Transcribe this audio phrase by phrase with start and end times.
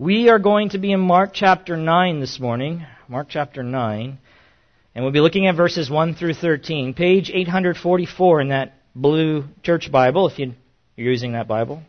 [0.00, 2.86] We are going to be in Mark chapter 9 this morning.
[3.08, 4.18] Mark chapter 9.
[4.94, 6.94] And we'll be looking at verses 1 through 13.
[6.94, 10.54] Page 844 in that blue church Bible, if you're
[10.94, 11.82] using that Bible.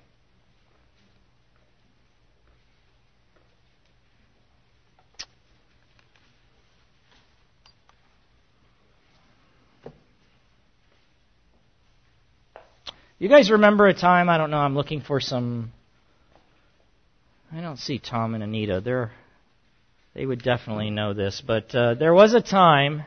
[13.20, 15.72] You guys remember a time, I don't know, I'm looking for some.
[17.52, 18.80] I don't see Tom and Anita.
[18.80, 19.12] They're,
[20.14, 21.42] they would definitely know this.
[21.46, 23.06] But uh, there was a time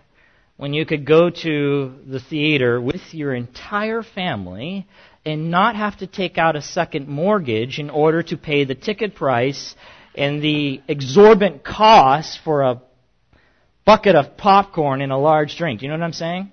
[0.57, 4.89] when you could go to the theater with your entire family
[5.25, 9.15] and not have to take out a second mortgage in order to pay the ticket
[9.15, 9.77] price
[10.17, 12.83] and the exorbitant cost for a
[13.85, 15.83] bucket of popcorn and a large drink.
[15.83, 16.51] You know what I'm saying?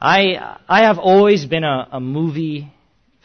[0.00, 2.72] I I have always been a, a movie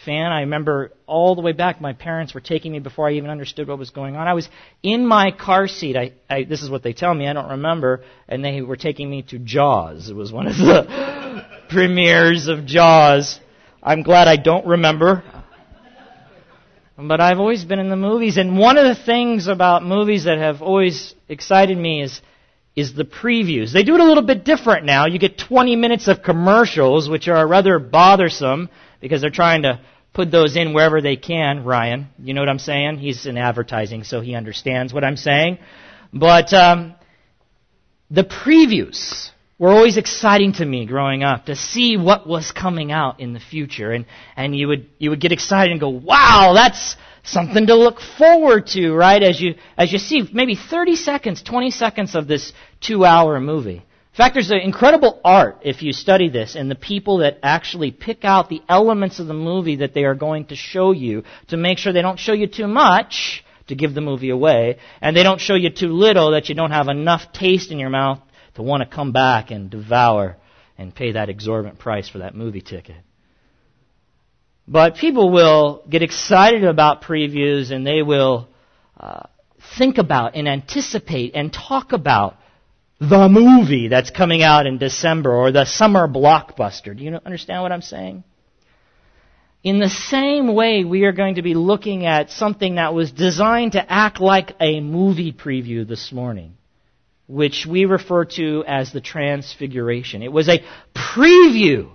[0.08, 0.32] fan.
[0.32, 3.68] I remember all the way back, my parents were taking me before I even understood
[3.68, 4.26] what was going on.
[4.26, 4.48] I was
[4.82, 5.98] in my car seat.
[5.98, 7.28] I, I this is what they tell me.
[7.28, 10.10] I don't remember, and they were taking me to Jaws.
[10.10, 13.40] It was one of the premieres of Jaws.
[13.84, 15.24] I'm glad I don't remember.
[16.98, 20.38] But I've always been in the movies, and one of the things about movies that
[20.40, 22.22] have always excited me is
[22.78, 23.74] is the previews.
[23.74, 25.08] They do it a little bit different now.
[25.08, 28.70] You get 20 minutes of commercials, which are rather bothersome
[29.02, 29.82] because they're trying to
[30.18, 31.64] put those in wherever they can.
[31.64, 32.98] Ryan, you know what I'm saying?
[32.98, 35.60] He's in advertising, so he understands what I'm saying.
[36.12, 36.96] But um,
[38.10, 39.30] the previews
[39.60, 43.40] were always exciting to me growing up to see what was coming out in the
[43.40, 47.76] future, and and you would you would get excited and go, "Wow, that's something to
[47.76, 49.22] look forward to, right?
[49.22, 53.84] As you, as you see maybe 30 seconds, 20 seconds of this two hour movie.
[54.18, 57.92] In fact, there's an incredible art if you study this and the people that actually
[57.92, 61.58] pick out the elements of the movie that they are going to show you to
[61.58, 65.22] make sure they don't show you too much to give the movie away and they
[65.22, 68.18] don't show you too little that you don't have enough taste in your mouth
[68.56, 70.36] to want to come back and devour
[70.80, 72.98] and pay that exorbitant price for that movie ticket.
[74.68, 78.48] But people will get excited about previews and they will
[79.00, 79.28] uh,
[79.78, 82.37] think about and anticipate and talk about
[83.00, 86.98] the movie that's coming out in December or the summer blockbuster.
[86.98, 88.24] Do you understand what I'm saying?
[89.64, 93.74] In the same way, we are going to be looking at something that was designed
[93.74, 96.58] to act like a movie preview this morning,
[97.28, 100.24] which we refer to as the Transfiguration.
[100.24, 100.64] It was a
[100.96, 101.92] preview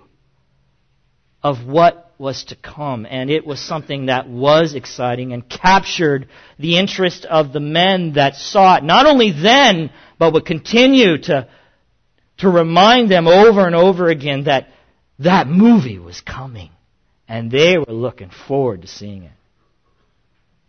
[1.41, 3.05] of what was to come.
[3.09, 6.27] And it was something that was exciting and captured
[6.59, 11.47] the interest of the men that saw it, not only then, but would continue to,
[12.37, 14.67] to remind them over and over again that
[15.19, 16.69] that movie was coming.
[17.27, 19.31] And they were looking forward to seeing it.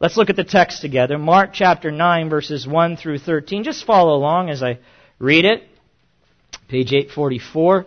[0.01, 1.19] Let's look at the text together.
[1.19, 3.65] Mark chapter 9, verses 1 through 13.
[3.65, 4.79] Just follow along as I
[5.19, 5.63] read it.
[6.69, 7.87] Page 844.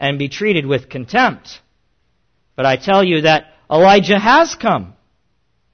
[0.00, 1.60] and be treated with contempt.
[2.56, 4.94] But I tell you that Elijah has come,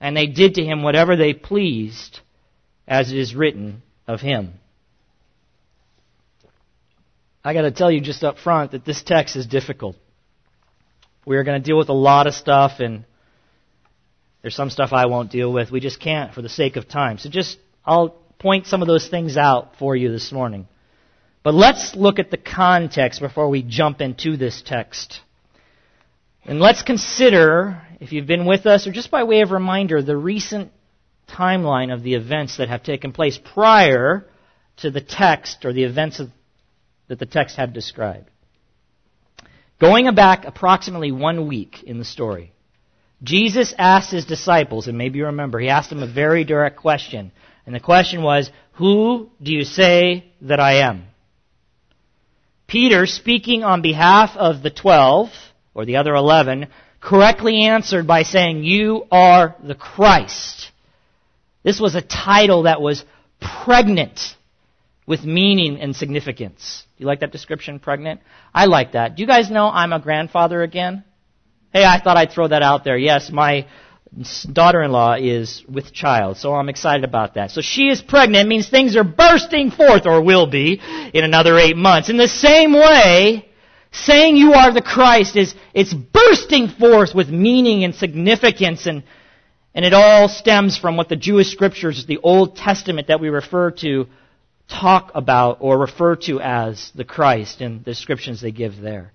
[0.01, 2.21] and they did to him whatever they pleased,
[2.87, 4.55] as it is written of him.
[7.45, 9.95] I got to tell you just up front that this text is difficult.
[11.25, 13.05] We are going to deal with a lot of stuff, and
[14.43, 15.71] there's some stuff I won't deal with.
[15.71, 17.19] We just can't for the sake of time.
[17.19, 20.67] So just, I'll point some of those things out for you this morning.
[21.47, 25.21] But let's look at the context before we jump into this text.
[26.45, 30.17] And let's consider, if you've been with us, or just by way of reminder, the
[30.17, 30.73] recent
[31.29, 34.27] timeline of the events that have taken place prior
[34.79, 36.31] to the text or the events of,
[37.07, 38.29] that the text had described.
[39.81, 42.55] Going back approximately one week in the story,
[43.23, 47.31] Jesus asked his disciples, and maybe you remember, he asked them a very direct question.
[47.67, 51.07] And the question was, Who do you say that I am?
[52.67, 55.31] Peter, speaking on behalf of the twelve,
[55.75, 56.67] or the other eleven,
[57.01, 60.73] correctly answered by saying, You are the Christ.
[61.63, 63.05] This was a title that was
[63.41, 64.37] pregnant
[65.07, 66.85] with meaning and significance.
[66.99, 68.21] You like that description, pregnant?
[68.55, 69.17] I like that.
[69.17, 71.05] Do you guys know I'm a grandfather again?
[71.73, 72.97] Hey, I thought I'd throw that out there.
[72.97, 73.67] Yes, my
[74.51, 77.51] daughter-in-law is with child, so I'm excited about that.
[77.51, 80.81] So she is pregnant means things are bursting forth, or will be,
[81.13, 82.09] in another eight months.
[82.09, 83.49] In the same way,
[83.93, 89.03] saying you are the Christ is, it's bursting forth with meaning and significance and
[89.77, 93.73] and it all stems from what the Jewish scriptures, the Old Testament that we refer
[93.73, 94.07] to,
[94.69, 99.13] talk about or refer to as the Christ in the descriptions they give there.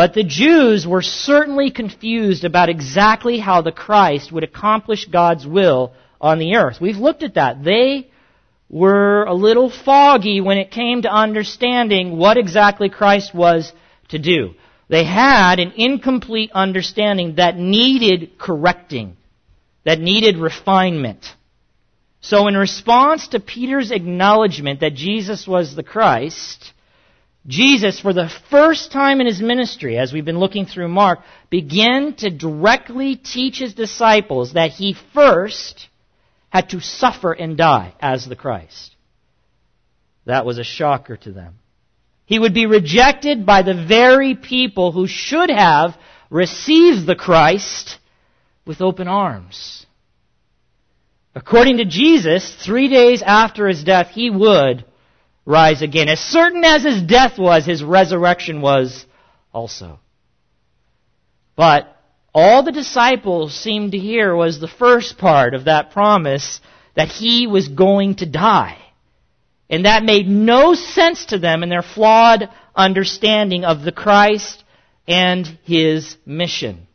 [0.00, 5.92] But the Jews were certainly confused about exactly how the Christ would accomplish God's will
[6.18, 6.80] on the earth.
[6.80, 7.62] We've looked at that.
[7.62, 8.10] They
[8.70, 13.74] were a little foggy when it came to understanding what exactly Christ was
[14.08, 14.54] to do.
[14.88, 19.18] They had an incomplete understanding that needed correcting
[19.84, 21.26] that needed refinement.
[22.22, 26.72] So, in response to Peter's acknowledgement that Jesus was the Christ,
[27.46, 32.14] Jesus, for the first time in his ministry, as we've been looking through Mark, began
[32.16, 35.88] to directly teach his disciples that he first
[36.50, 38.94] had to suffer and die as the Christ.
[40.26, 41.58] That was a shocker to them.
[42.26, 45.96] He would be rejected by the very people who should have
[46.28, 47.98] received the Christ
[48.66, 49.86] with open arms.
[51.34, 54.84] According to Jesus, three days after his death, he would
[55.44, 56.08] rise again.
[56.08, 59.04] As certain as his death was, his resurrection was
[59.52, 59.98] also.
[61.56, 61.96] But
[62.34, 66.60] all the disciples seemed to hear was the first part of that promise
[66.94, 68.78] that he was going to die.
[69.68, 74.64] And that made no sense to them in their flawed understanding of the Christ
[75.06, 76.86] and his mission.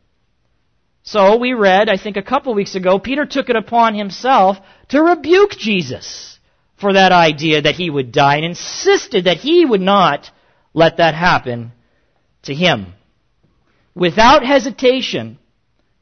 [1.02, 4.58] So we read, I think a couple weeks ago, Peter took it upon himself
[4.88, 6.35] to rebuke Jesus
[6.76, 10.30] for that idea that he would die and insisted that he would not
[10.74, 11.72] let that happen
[12.42, 12.92] to him.
[13.94, 15.38] Without hesitation,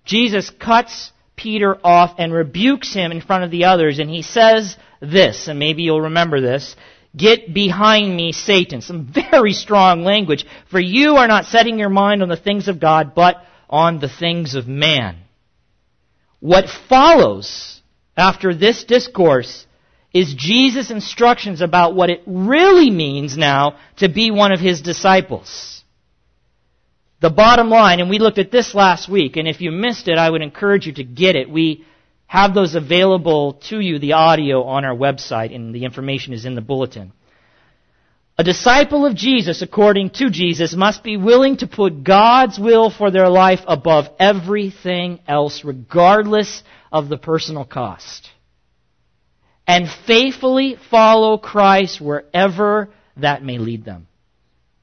[0.04, 4.76] Jesus cuts Peter off and rebukes him in front of the others, and he says
[5.00, 6.76] this, and maybe you'll remember this.
[7.16, 8.80] Get behind me, Satan.
[8.80, 10.44] Some very strong language.
[10.70, 13.36] For you are not setting your mind on the things of God, but
[13.70, 15.18] on the things of man.
[16.40, 17.80] What follows
[18.16, 19.66] after this discourse
[20.14, 25.82] is Jesus' instructions about what it really means now to be one of his disciples.
[27.20, 30.16] The bottom line, and we looked at this last week, and if you missed it,
[30.16, 31.50] I would encourage you to get it.
[31.50, 31.84] We
[32.26, 36.54] have those available to you, the audio, on our website, and the information is in
[36.54, 37.12] the bulletin.
[38.38, 43.10] A disciple of Jesus, according to Jesus, must be willing to put God's will for
[43.10, 48.30] their life above everything else, regardless of the personal cost.
[49.66, 54.06] And faithfully follow Christ wherever that may lead them.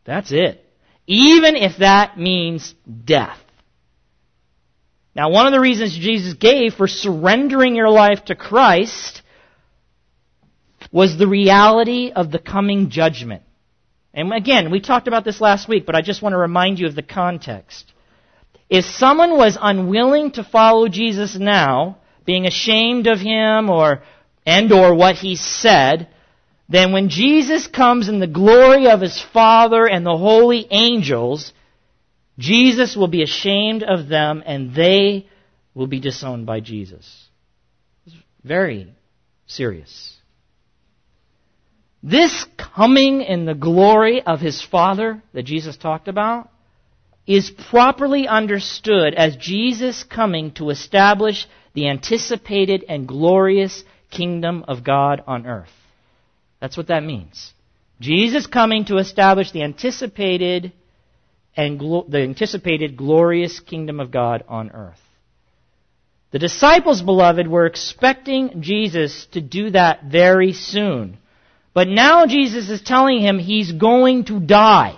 [0.06, 0.66] That's it.
[1.06, 2.74] Even if that means
[3.06, 3.38] death.
[5.16, 9.22] Now, one of the reasons Jesus gave for surrendering your life to Christ
[10.92, 13.44] was the reality of the coming judgment.
[14.14, 16.88] And again, we talked about this last week, but I just want to remind you
[16.88, 17.92] of the context.
[18.70, 24.04] If someone was unwilling to follow Jesus now, being ashamed of him or
[24.46, 26.08] and or what he said,
[26.70, 31.52] then when Jesus comes in the glory of his Father and the holy angels,
[32.40, 35.28] Jesus will be ashamed of them and they
[35.74, 37.28] will be disowned by Jesus.
[38.06, 38.94] It's very
[39.48, 40.18] serious.
[42.04, 46.50] This coming in the glory of his Father that Jesus talked about
[47.28, 55.24] is properly understood as Jesus coming to establish the anticipated and glorious kingdom of God
[55.26, 55.72] on earth.
[56.60, 57.54] That's what that means.
[58.00, 60.74] Jesus coming to establish the anticipated
[61.56, 65.00] and glo- the anticipated glorious kingdom of God on earth.
[66.32, 71.18] The disciples, beloved, were expecting Jesus to do that very soon.
[71.74, 74.98] But now Jesus is telling him he's going to die.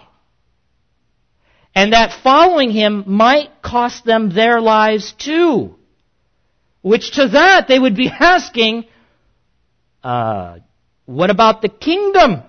[1.75, 5.75] And that following him might cost them their lives too.
[6.81, 8.85] Which to that they would be asking,
[10.03, 10.59] uh,
[11.05, 12.43] what about the kingdom?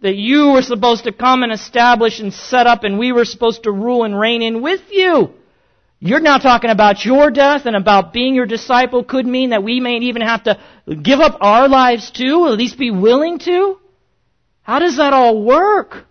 [0.00, 3.62] That you were supposed to come and establish and set up and we were supposed
[3.62, 5.30] to rule and reign in with you.
[5.98, 9.80] You're now talking about your death and about being your disciple could mean that we
[9.80, 10.58] may even have to
[11.02, 13.78] give up our lives too, at least be willing to?
[14.60, 16.04] How does that all work?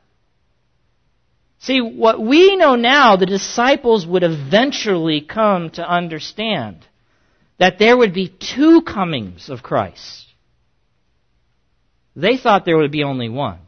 [1.60, 6.86] See, what we know now, the disciples would eventually come to understand
[7.58, 10.26] that there would be two comings of Christ.
[12.16, 13.60] They thought there would be only one.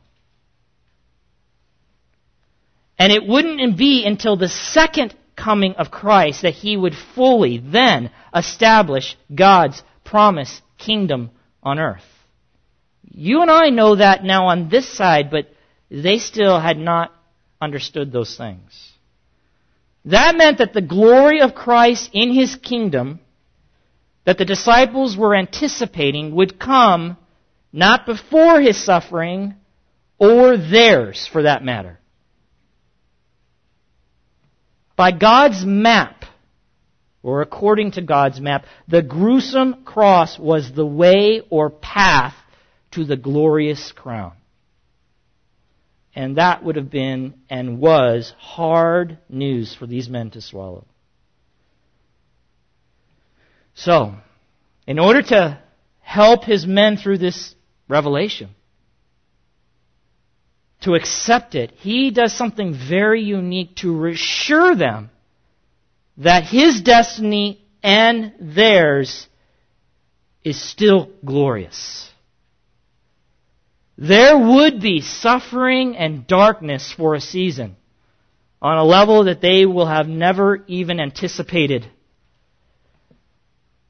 [2.98, 8.12] And it wouldn't be until the second coming of Christ that he would fully then
[8.34, 12.06] establish God's promised kingdom on earth.
[13.04, 15.50] You and I know that now on this side, but
[15.90, 17.14] they still had not
[17.62, 18.92] understood those things.
[20.06, 23.20] That meant that the glory of Christ in his kingdom
[24.26, 27.18] that the disciples were anticipating would come
[27.72, 29.56] not before his suffering
[30.18, 32.00] or theirs for that matter.
[34.96, 36.24] By God's map,
[37.22, 42.36] or according to God's map, the gruesome cross was the way or path
[42.92, 44.34] to the glorious crown.
[46.16, 50.86] And that would have been and was hard news for these men to swallow.
[53.76, 54.16] So,
[54.88, 55.60] in order to
[56.00, 57.54] help his men through this
[57.88, 58.50] revelation,
[60.82, 65.10] to accept it, he does something very unique to reassure them
[66.18, 69.28] that his destiny and theirs
[70.44, 72.10] is still glorious.
[73.98, 77.76] There would be suffering and darkness for a season
[78.62, 81.86] on a level that they will have never even anticipated.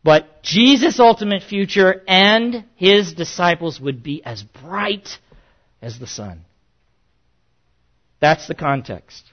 [0.05, 5.17] But Jesus' ultimate future and his disciples would be as bright
[5.81, 6.45] as the sun.
[8.19, 9.24] That's the context.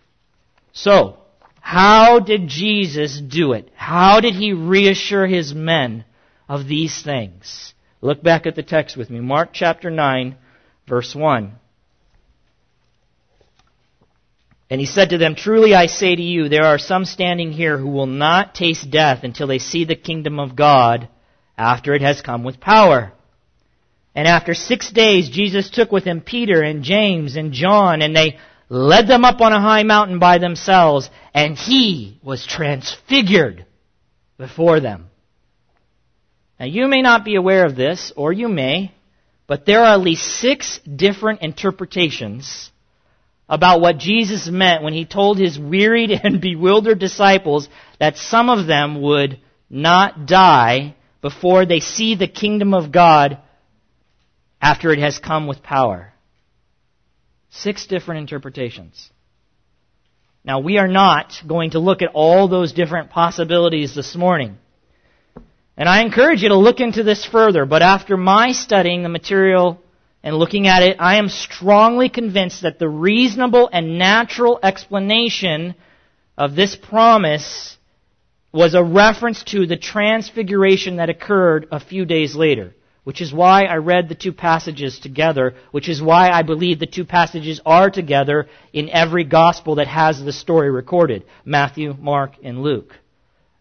[0.73, 1.19] So,
[1.61, 3.71] how did Jesus do it?
[3.75, 6.07] How did he reassure his men
[6.49, 7.75] of these things?
[8.01, 9.21] Look back at the text with me.
[9.21, 10.37] Mark chapter 9,
[10.89, 11.53] verse 1.
[14.73, 17.77] And he said to them, Truly I say to you, there are some standing here
[17.77, 21.11] who will not taste death until they see the kingdom of God
[21.59, 23.13] after it has come with power.
[24.15, 28.39] And after six days, Jesus took with him Peter and James and John, and they
[28.71, 33.67] led them up on a high mountain by themselves, and he was transfigured
[34.39, 35.11] before them.
[36.59, 38.95] Now you may not be aware of this, or you may,
[39.47, 42.72] but there are at least six different interpretations
[43.53, 47.69] about what Jesus meant when he told his wearied and bewildered disciples
[48.01, 53.37] that some of them would not die before they see the kingdom of God
[54.61, 56.15] after it has come with power.
[57.51, 59.11] Six different interpretations.
[60.43, 64.57] Now, we are not going to look at all those different possibilities this morning.
[65.77, 69.82] And I encourage you to look into this further, but after my studying the material
[70.23, 75.75] and looking at it, I am strongly convinced that the reasonable and natural explanation
[76.39, 77.77] of this promise
[78.53, 82.75] was a reference to the transfiguration that occurred a few days later
[83.05, 86.87] which is why I read the two passages together, which is why I believe the
[86.87, 92.63] two passages are together in every gospel that has the story recorded Matthew, Mark, and
[92.63, 92.95] Luke.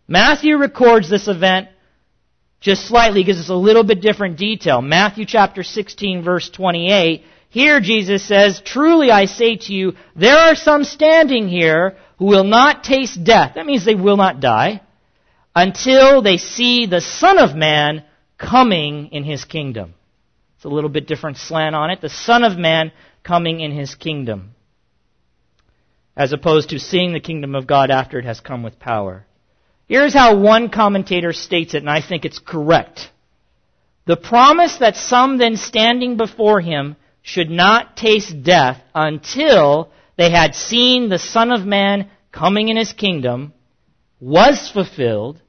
[0.07, 1.69] Matthew records this event
[2.61, 4.81] just slightly, gives us a little bit different detail.
[4.81, 7.23] Matthew chapter 16, verse 28.
[7.49, 12.45] Here Jesus says, Truly I say to you, there are some standing here who will
[12.45, 13.53] not taste death.
[13.55, 14.81] That means they will not die
[15.55, 18.05] until they see the Son of Man
[18.37, 19.95] coming in his kingdom.
[20.55, 21.99] It's a little bit different slant on it.
[21.99, 22.91] The Son of Man
[23.23, 24.51] coming in his kingdom.
[26.15, 29.25] As opposed to seeing the kingdom of God after it has come with power.
[29.91, 33.11] Here's how one commentator states it, and I think it's correct.
[34.05, 40.55] The promise that some then standing before him should not taste death until they had
[40.55, 43.51] seen the Son of Man coming in his kingdom
[44.21, 45.41] was fulfilled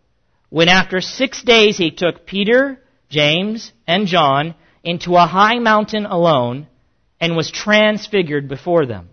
[0.49, 6.67] when after six days he took Peter, James, and John into a high mountain alone
[7.21, 9.11] and was transfigured before them.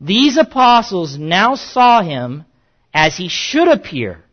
[0.00, 2.46] These apostles now saw him
[2.94, 4.24] as he should appear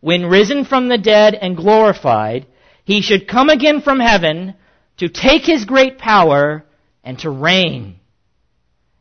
[0.00, 2.46] when risen from the dead and glorified.
[2.84, 4.54] He should come again from heaven
[4.96, 6.64] to take his great power
[7.04, 8.00] and to reign.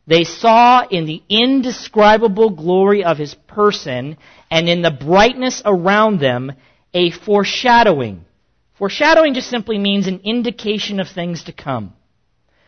[0.07, 4.17] They saw in the indescribable glory of his person
[4.51, 6.51] and in the brightness around them
[6.93, 8.25] a foreshadowing.
[8.77, 11.93] Foreshadowing just simply means an indication of things to come.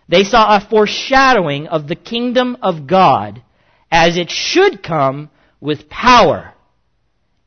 [0.09, 3.43] They saw a foreshadowing of the kingdom of God
[3.91, 6.53] as it should come with power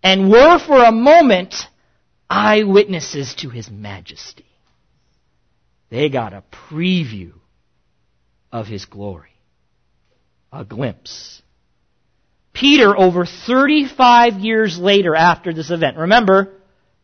[0.02, 1.54] and were for a moment
[2.28, 4.44] eyewitnesses to his majesty.
[5.90, 7.32] They got a preview
[8.52, 9.34] of his glory,
[10.52, 11.42] a glimpse.
[12.52, 16.54] Peter, over 35 years later after this event, remember,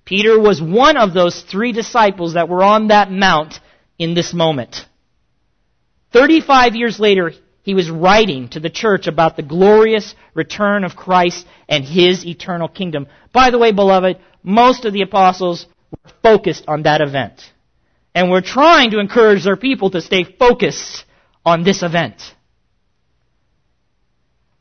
[0.05, 3.59] Peter was one of those three disciples that were on that mount
[3.99, 4.87] in this moment.
[6.13, 7.33] 35 years later,
[7.67, 12.69] he was writing to the church about the glorious return of Christ and his eternal
[12.69, 13.09] kingdom.
[13.33, 17.43] By the way, beloved, most of the apostles were focused on that event.
[18.15, 21.05] And were trying to encourage their people to stay focused
[21.45, 22.23] on this event.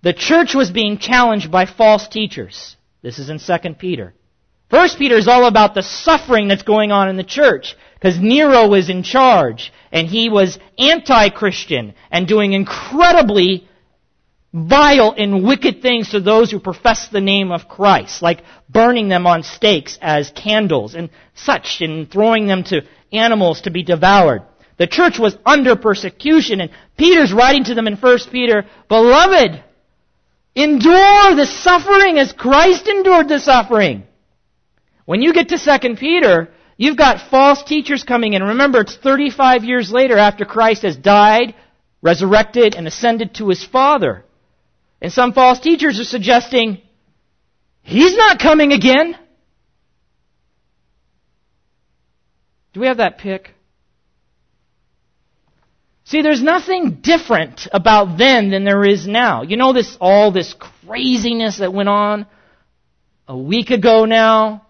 [0.01, 2.75] The church was being challenged by false teachers.
[3.03, 4.15] This is in 2 Peter.
[4.71, 8.67] First Peter is all about the suffering that's going on in the church because Nero
[8.67, 13.67] was in charge and he was anti-Christian and doing incredibly
[14.53, 19.25] vile and wicked things to those who profess the name of Christ, like burning them
[19.25, 24.43] on stakes as candles and such and throwing them to animals to be devoured.
[24.77, 29.63] The church was under persecution and Peter's writing to them in 1 Peter, Beloved,
[30.53, 34.03] endure the suffering as Christ endured the suffering.
[35.05, 38.43] When you get to 2 Peter, you've got false teachers coming in.
[38.43, 41.55] Remember, it's 35 years later after Christ has died,
[42.01, 44.23] resurrected, and ascended to his Father.
[45.01, 46.81] And some false teachers are suggesting,
[47.85, 49.15] He's not coming again.
[52.73, 53.51] Do we have that pick?
[56.05, 59.43] See, there's nothing different about then than there is now.
[59.43, 60.55] You know this, all this
[60.85, 62.25] craziness that went on
[63.27, 64.64] a week ago now?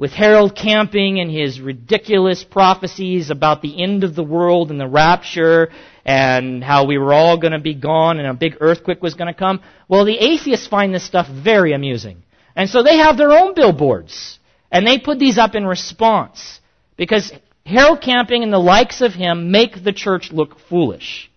[0.00, 4.88] With Harold Camping and his ridiculous prophecies about the end of the world and the
[4.88, 5.68] rapture
[6.06, 9.30] and how we were all going to be gone and a big earthquake was going
[9.30, 9.60] to come.
[9.88, 12.22] Well, the atheists find this stuff very amusing.
[12.56, 14.38] And so they have their own billboards.
[14.72, 16.60] And they put these up in response.
[16.96, 17.30] Because
[17.66, 21.30] Harold Camping and the likes of him make the church look foolish.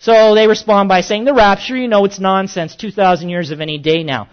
[0.00, 2.74] So they respond by saying, the rapture, you know, it's nonsense.
[2.74, 4.28] 2,000 years of any day now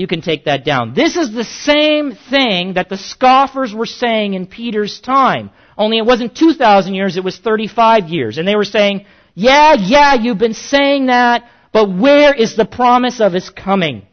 [0.00, 0.94] you can take that down.
[0.94, 5.50] This is the same thing that the scoffers were saying in Peter's time.
[5.76, 8.38] Only it wasn't 2,000 years, it was 35 years.
[8.38, 13.20] And they were saying, yeah, yeah, you've been saying that, but where is the promise
[13.20, 14.06] of his coming?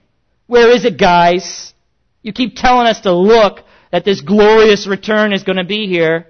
[0.45, 1.73] Where is it, guys?
[2.21, 6.27] You keep telling us to look that this glorious return is going to be here.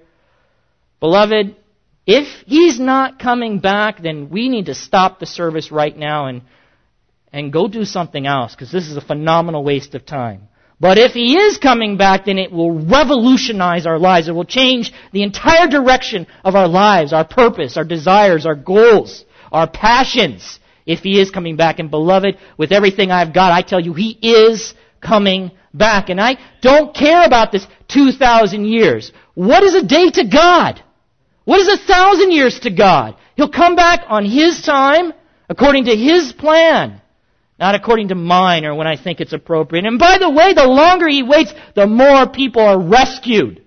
[0.99, 1.55] Beloved,
[2.05, 6.43] if he's not coming back, then we need to stop the service right now and
[7.37, 10.47] and go do something else because this is a phenomenal waste of time.
[10.79, 14.27] But if he is coming back, then it will revolutionize our lives.
[14.27, 19.23] It will change the entire direction of our lives, our purpose, our desires, our goals,
[19.51, 20.59] our passions.
[20.85, 21.79] If he is coming back.
[21.79, 26.09] And beloved, with everything I've got, I tell you, he is coming back.
[26.09, 29.11] And I don't care about this 2,000 years.
[29.35, 30.81] What is a day to God?
[31.45, 33.15] What is a thousand years to God?
[33.35, 35.13] He'll come back on his time,
[35.49, 37.01] according to his plan.
[37.59, 39.85] Not according to mine or when I think it's appropriate.
[39.85, 43.63] And by the way, the longer he waits, the more people are rescued.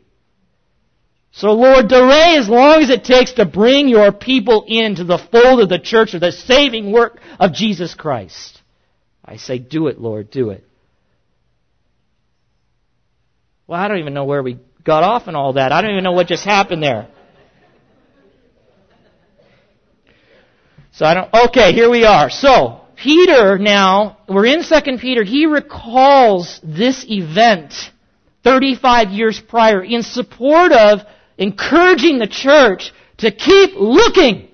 [1.32, 5.60] So Lord, delay as long as it takes to bring your people into the fold
[5.60, 8.60] of the church of the saving work of Jesus Christ.
[9.24, 10.64] I say, do it, Lord, do it.
[13.66, 15.70] Well, I don't even know where we got off and all that.
[15.70, 17.08] I don't even know what just happened there.
[20.92, 22.30] So I don't, okay, here we are.
[22.30, 27.72] So, Peter now, we're in 2 Peter, he recalls this event
[28.44, 31.00] 35 years prior in support of
[31.38, 34.48] encouraging the church to keep looking,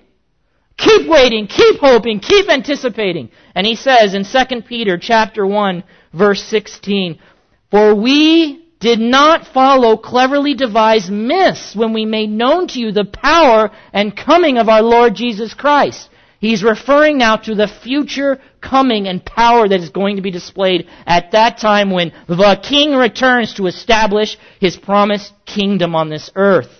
[0.77, 3.29] keep waiting, keep hoping, keep anticipating.
[3.53, 5.83] And he says in 2 Peter chapter 1
[6.13, 7.19] verse 16,
[7.69, 13.03] For we did not follow cleverly devised myths when we made known to you the
[13.03, 19.07] power and coming of our Lord Jesus Christ He's referring now to the future coming
[19.07, 23.55] and power that is going to be displayed at that time when the king returns
[23.55, 26.71] to establish his promised kingdom on this earth.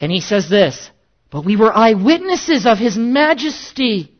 [0.00, 0.90] And he says this,
[1.30, 4.14] but we were eyewitnesses of his majesty.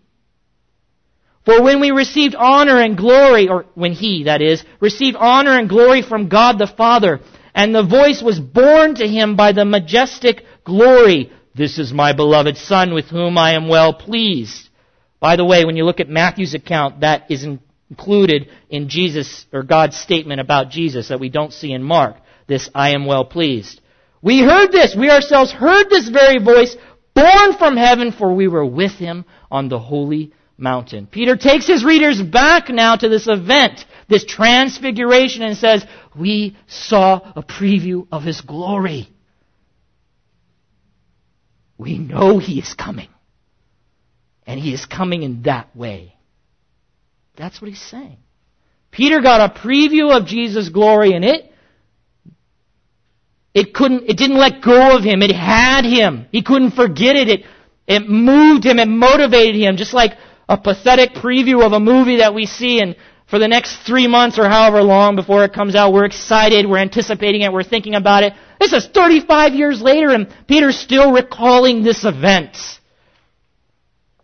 [1.45, 5.69] For when we received honor and glory, or when he, that is, received honor and
[5.69, 7.21] glory from God the Father,
[7.55, 11.31] And the voice was borne to him by the majestic glory.
[11.55, 14.69] This is my beloved Son with whom I am well pleased.
[15.21, 17.47] By the way, when you look at Matthew's account, that is
[17.91, 22.17] included in Jesus or God's statement about Jesus that we don't see in Mark.
[22.47, 23.81] This I am well pleased.
[24.23, 24.97] We heard this.
[24.97, 26.75] We ourselves heard this very voice
[27.15, 31.07] borne from heaven for we were with him on the holy mountain.
[31.07, 35.85] Peter takes his readers back now to this event, this transfiguration and says,
[36.19, 39.09] we saw a preview of his glory.
[41.83, 43.09] We know he is coming.
[44.47, 46.15] And he is coming in that way.
[47.37, 48.19] That's what he's saying.
[48.93, 51.51] Peter got a preview of Jesus' glory and it
[53.55, 55.23] it couldn't it didn't let go of him.
[55.23, 56.27] It had him.
[56.31, 57.29] He couldn't forget it.
[57.29, 57.45] It
[57.87, 60.13] it moved him, it motivated him, just like
[60.49, 62.95] a pathetic preview of a movie that we see and
[63.33, 66.77] for the next three months or however long before it comes out, we're excited, we're
[66.77, 68.35] anticipating it, we're thinking about it.
[68.61, 72.59] This is 35 years later and Peter's still recalling this event.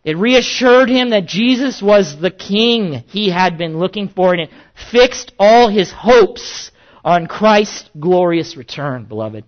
[0.04, 4.50] It reassured him that Jesus was the king he had been looking for, and it
[4.92, 6.70] fixed all his hopes
[7.02, 9.44] on Christ's glorious return, beloved.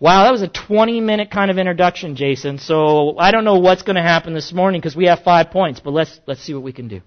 [0.00, 2.58] Wow, that was a 20 minute kind of introduction, Jason.
[2.58, 5.80] So I don't know what's going to happen this morning because we have five points,
[5.80, 7.00] but let's, let's see what we can do.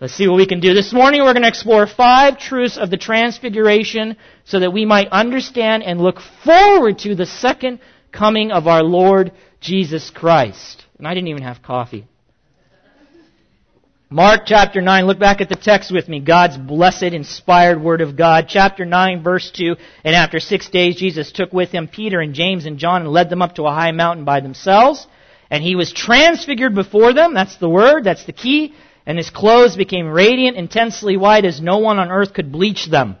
[0.00, 0.74] Let's see what we can do.
[0.74, 5.08] This morning we're going to explore five truths of the Transfiguration so that we might
[5.08, 7.80] understand and look forward to the second
[8.12, 10.84] coming of our Lord Jesus Christ.
[10.98, 12.06] And I didn't even have coffee.
[14.08, 16.20] Mark chapter 9, look back at the text with me.
[16.20, 18.46] God's blessed, inspired word of God.
[18.48, 19.74] Chapter 9, verse 2.
[20.04, 23.30] And after six days, Jesus took with him Peter and James and John and led
[23.30, 25.04] them up to a high mountain by themselves.
[25.50, 27.34] And he was transfigured before them.
[27.34, 28.04] That's the word.
[28.04, 28.74] That's the key.
[29.06, 33.16] And his clothes became radiant, intensely white, as no one on earth could bleach them.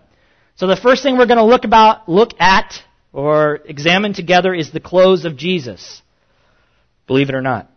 [0.54, 2.80] So the first thing we're going to look about, look at,
[3.12, 6.00] or examine together is the clothes of Jesus.
[7.08, 7.72] Believe it or not.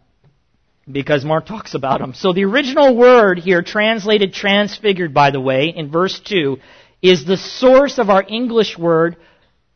[0.92, 2.14] Because Mark talks about them.
[2.14, 6.58] So the original word here, translated transfigured, by the way, in verse 2,
[7.02, 9.18] is the source of our English word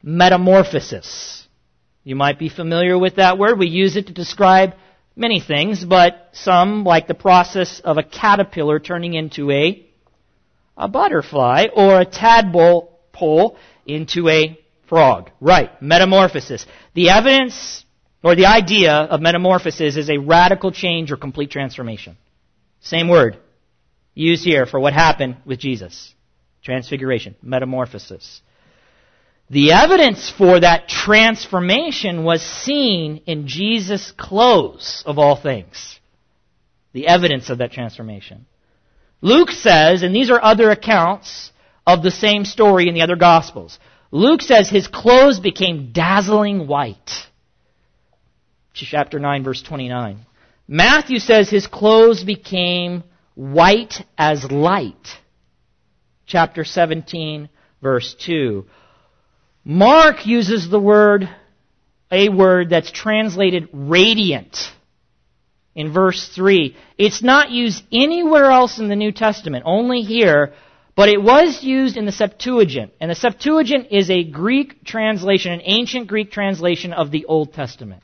[0.01, 1.47] metamorphosis.
[2.03, 3.59] You might be familiar with that word.
[3.59, 4.73] We use it to describe
[5.15, 9.85] many things, but some, like the process of a caterpillar turning into a,
[10.75, 15.29] a butterfly, or a tadpole into a frog.
[15.39, 16.65] Right, metamorphosis.
[16.93, 17.85] The evidence
[18.23, 22.17] or the idea of metamorphosis is a radical change or complete transformation.
[22.79, 23.37] Same word
[24.13, 26.13] used here for what happened with Jesus.
[26.63, 28.41] Transfiguration, metamorphosis.
[29.49, 35.99] The evidence for that transformation was seen in Jesus' clothes, of all things.
[36.93, 38.45] The evidence of that transformation.
[39.21, 41.51] Luke says, and these are other accounts
[41.85, 43.79] of the same story in the other Gospels.
[44.11, 47.27] Luke says his clothes became dazzling white
[48.73, 50.25] chapter 9, verse 29.
[50.67, 53.03] Matthew says his clothes became
[53.35, 55.17] white as light.
[56.25, 57.49] Chapter 17,
[57.81, 58.65] verse 2.
[59.65, 61.29] Mark uses the word,
[62.11, 64.57] a word that's translated radiant
[65.75, 66.75] in verse 3.
[66.97, 70.53] It's not used anywhere else in the New Testament, only here,
[70.95, 72.93] but it was used in the Septuagint.
[72.99, 78.02] And the Septuagint is a Greek translation, an ancient Greek translation of the Old Testament.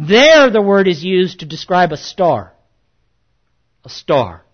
[0.00, 2.52] There the word is used to describe a star.
[3.84, 4.44] A star.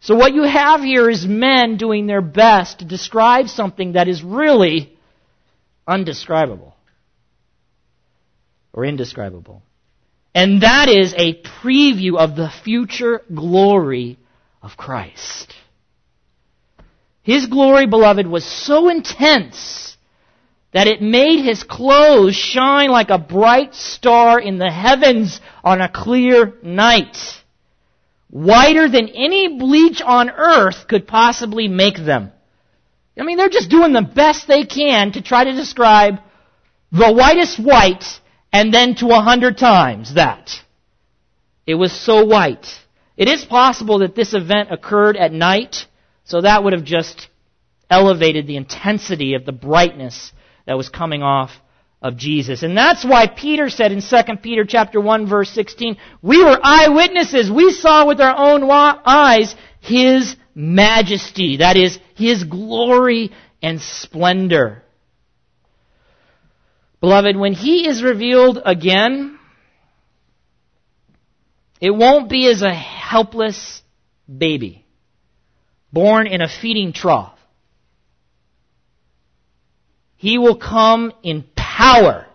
[0.00, 4.22] So what you have here is men doing their best to describe something that is
[4.22, 4.94] really
[5.86, 6.76] undescribable.
[8.74, 9.62] Or indescribable.
[10.34, 14.18] And that is a preview of the future glory
[14.62, 15.54] of Christ.
[17.22, 19.96] His glory, beloved, was so intense
[20.72, 25.88] that it made his clothes shine like a bright star in the heavens on a
[25.88, 27.16] clear night.
[28.30, 32.32] Whiter than any bleach on earth could possibly make them.
[33.18, 36.20] I mean, they're just doing the best they can to try to describe
[36.92, 38.04] the whitest white
[38.52, 40.50] and then to a hundred times that.
[41.66, 42.66] It was so white.
[43.16, 45.86] It is possible that this event occurred at night,
[46.24, 47.28] so that would have just
[47.90, 50.32] elevated the intensity of the brightness
[50.68, 51.50] that was coming off
[52.02, 52.62] of Jesus.
[52.62, 57.50] And that's why Peter said in 2 Peter chapter 1 verse 16, we were eyewitnesses.
[57.50, 61.56] We saw with our own eyes His majesty.
[61.56, 64.82] That is, His glory and splendor.
[67.00, 69.38] Beloved, when He is revealed again,
[71.80, 73.82] it won't be as a helpless
[74.28, 74.84] baby.
[75.90, 77.37] born in a feeding trough.
[80.18, 82.26] He will come in power,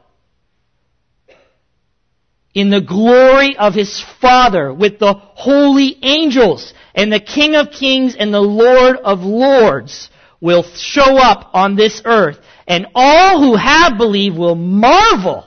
[2.54, 8.16] in the glory of his Father, with the holy angels, and the King of kings
[8.16, 13.98] and the Lord of lords will show up on this earth, and all who have
[13.98, 15.46] believed will marvel.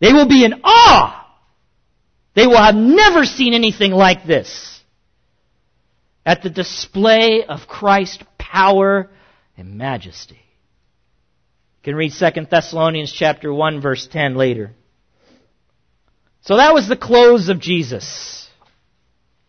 [0.00, 1.26] They will be in awe.
[2.34, 4.80] They will have never seen anything like this.
[6.24, 9.10] At the display of Christ's power
[9.58, 10.40] and majesty.
[11.78, 14.72] You can read 2 Thessalonians chapter 1 verse 10 later.
[16.42, 18.48] So that was the close of Jesus.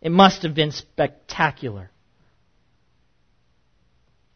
[0.01, 1.91] It must have been spectacular.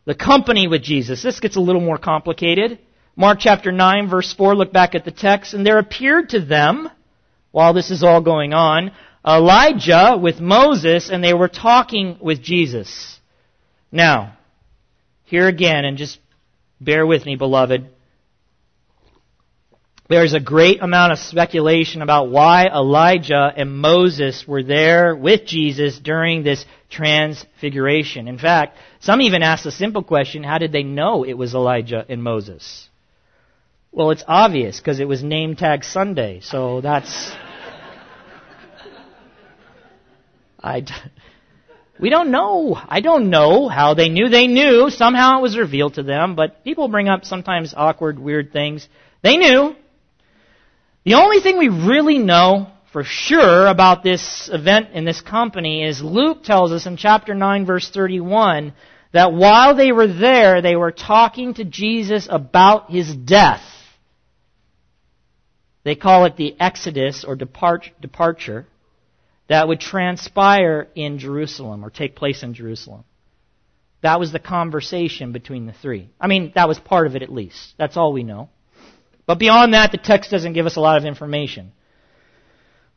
[0.05, 1.21] The company with Jesus.
[1.23, 2.79] This gets a little more complicated.
[3.15, 5.53] Mark chapter 9 verse 4, look back at the text.
[5.53, 6.89] And there appeared to them,
[7.51, 8.91] while this is all going on,
[9.25, 13.19] Elijah with Moses, and they were talking with Jesus.
[13.91, 14.37] Now,
[15.25, 16.19] here again, and just
[16.83, 17.89] bear with me, beloved.
[20.09, 25.97] There's a great amount of speculation about why Elijah and Moses were there with Jesus
[25.97, 28.27] during this transfiguration.
[28.27, 32.05] In fact, some even ask the simple question, how did they know it was Elijah
[32.07, 32.89] and Moses?
[33.91, 37.31] Well, it's obvious because it was name tag Sunday, so that's.
[40.59, 40.85] I.
[42.03, 42.77] We don't know.
[42.89, 44.27] I don't know how they knew.
[44.27, 44.89] They knew.
[44.89, 48.89] Somehow it was revealed to them, but people bring up sometimes awkward, weird things.
[49.21, 49.73] They knew.
[51.05, 56.01] The only thing we really know for sure about this event in this company is
[56.01, 58.73] Luke tells us in chapter 9 verse 31
[59.13, 63.63] that while they were there, they were talking to Jesus about his death.
[65.85, 68.67] They call it the exodus or depart, departure
[69.47, 73.03] that would transpire in Jerusalem or take place in Jerusalem.
[74.01, 76.09] That was the conversation between the three.
[76.19, 77.73] I mean, that was part of it at least.
[77.77, 78.49] That's all we know.
[79.25, 81.71] But beyond that, the text doesn't give us a lot of information.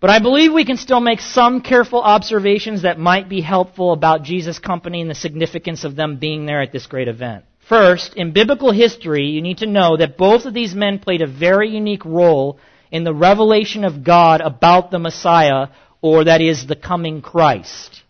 [0.01, 4.25] But I believe we can still make some careful observations that might be helpful about
[4.25, 7.45] Jesus' company and the significance of them being there at this great event.
[7.69, 11.27] First, in biblical history, you need to know that both of these men played a
[11.27, 12.59] very unique role
[12.91, 15.69] in the revelation of God about the Messiah,
[16.07, 18.03] or that is, the coming Christ.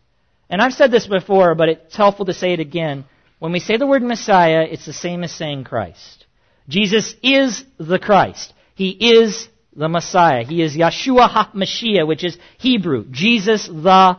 [0.50, 3.04] And I've said this before, but it's helpful to say it again.
[3.38, 6.26] When we say the word Messiah, it's the same as saying Christ.
[6.68, 8.52] Jesus is the Christ.
[8.74, 10.44] He is the Messiah.
[10.44, 13.06] He is Yeshua HaMashiach, which is Hebrew.
[13.10, 14.18] Jesus the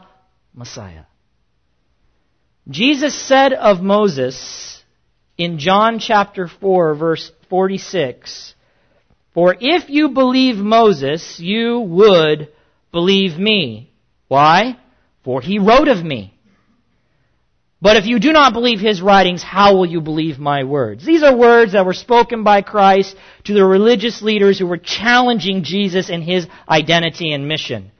[0.55, 1.03] Messiah.
[2.67, 4.81] Jesus said of Moses
[5.37, 8.55] in John chapter 4 verse 46,
[9.33, 12.49] For if you believe Moses, you would
[12.91, 13.91] believe me.
[14.27, 14.77] Why?
[15.23, 16.33] For he wrote of me.
[17.79, 21.05] But if you do not believe his writings, how will you believe my words?
[21.05, 25.63] These are words that were spoken by Christ to the religious leaders who were challenging
[25.63, 27.91] Jesus in his identity and mission.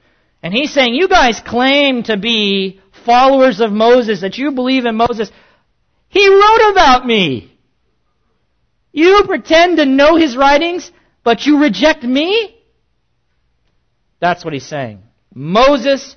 [0.42, 4.96] And he's saying, you guys claim to be followers of Moses, that you believe in
[4.96, 5.30] Moses.
[6.08, 7.56] He wrote about me.
[8.92, 10.90] You pretend to know his writings,
[11.22, 12.57] but you reject me?
[14.20, 15.02] That's what he's saying.
[15.34, 16.16] Moses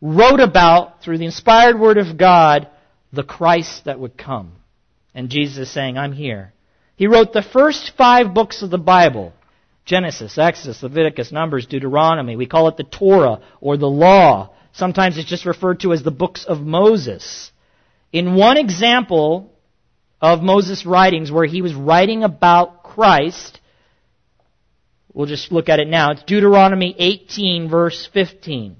[0.00, 2.68] wrote about, through the inspired word of God,
[3.12, 4.52] the Christ that would come.
[5.14, 6.52] And Jesus is saying, I'm here.
[6.96, 9.32] He wrote the first five books of the Bible
[9.84, 12.36] Genesis, Exodus, Leviticus, Numbers, Deuteronomy.
[12.36, 14.54] We call it the Torah or the Law.
[14.72, 17.50] Sometimes it's just referred to as the books of Moses.
[18.12, 19.52] In one example
[20.20, 23.58] of Moses' writings where he was writing about Christ,
[25.14, 26.12] we'll just look at it now.
[26.12, 28.76] It's Deuteronomy 18, verse 15.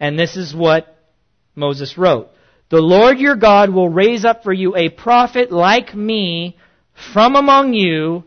[0.00, 0.96] And this is what
[1.54, 2.30] Moses wrote.
[2.70, 6.56] The Lord your God will raise up for you a prophet like me
[7.12, 8.24] from among you,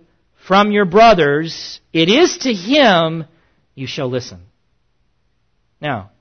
[0.47, 1.79] from your brothers.
[1.93, 3.25] It is to him
[3.75, 4.41] you shall listen.
[5.79, 6.11] Now,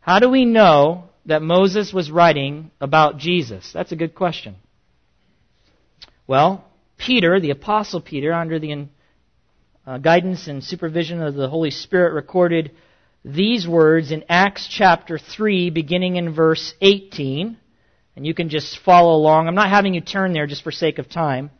[0.00, 3.70] how do we know that Moses was writing about Jesus?
[3.72, 4.56] That's a good question.
[6.26, 6.64] Well,
[6.96, 8.70] Peter, the Apostle Peter, under the
[9.86, 12.72] uh, guidance and supervision of the Holy Spirit, recorded
[13.24, 17.56] these words in Acts chapter 3, beginning in verse 18.
[18.16, 19.46] And you can just follow along.
[19.46, 21.50] I'm not having you turn there just for sake of time.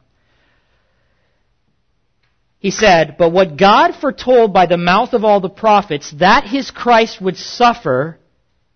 [2.58, 6.70] He said, But what God foretold by the mouth of all the prophets, that his
[6.70, 8.18] Christ would suffer,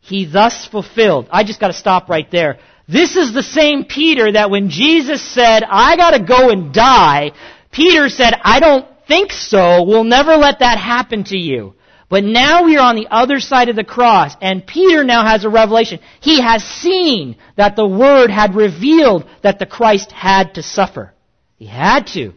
[0.01, 1.29] he thus fulfilled.
[1.33, 2.59] I just got to stop right there.
[2.87, 7.33] This is the same Peter that when Jesus said, I got to go and die,
[7.73, 9.83] Peter said, I don't think so.
[9.83, 11.75] We'll never let that happen to you.
[12.09, 15.45] But now we are on the other side of the cross, and Peter now has
[15.45, 16.01] a revelation.
[16.21, 21.13] He has seen that the Word had revealed that the Christ had to suffer.
[21.57, 22.35] He had to.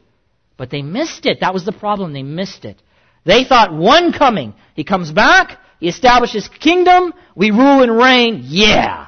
[0.57, 1.39] But they missed it.
[1.39, 2.13] That was the problem.
[2.13, 2.81] They missed it.
[3.25, 4.53] They thought one coming.
[4.75, 9.07] He comes back, he establishes kingdom, we rule and reign, yeah.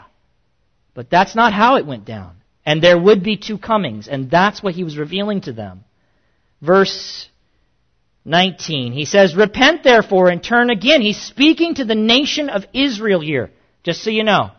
[0.94, 2.38] But that's not how it went down.
[2.66, 5.84] And there would be two comings, and that's what he was revealing to them.
[6.62, 7.30] Verse
[8.26, 8.92] 19.
[8.92, 11.02] He says, Repent therefore and turn again.
[11.02, 13.52] He's speaking to the nation of Israel here,
[13.84, 14.50] just so you know.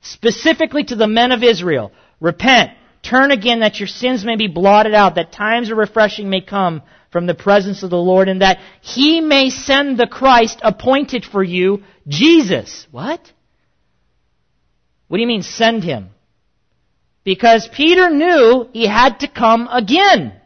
[0.00, 1.90] Specifically to the men of Israel.
[2.20, 2.70] Repent,
[3.02, 6.82] turn again that your sins may be blotted out, that times of refreshing may come
[7.10, 11.42] from the presence of the Lord, and that He may send the Christ appointed for
[11.42, 12.86] you, Jesus.
[12.92, 13.20] What?
[15.08, 16.10] What do you mean send Him?
[17.24, 20.40] Because Peter knew He had to come again.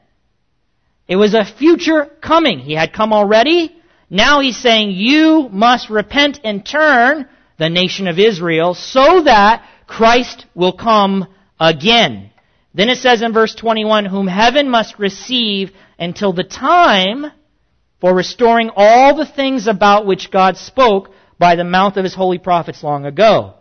[1.11, 2.61] It was a future coming.
[2.61, 3.77] He had come already.
[4.09, 7.27] Now he's saying, you must repent and turn,
[7.59, 11.27] the nation of Israel, so that Christ will come
[11.59, 12.31] again.
[12.75, 17.27] Then it says in verse 21, whom heaven must receive until the time
[18.01, 22.38] for restoring all the things about which God spoke by the mouth of his holy
[22.38, 23.55] prophets long ago.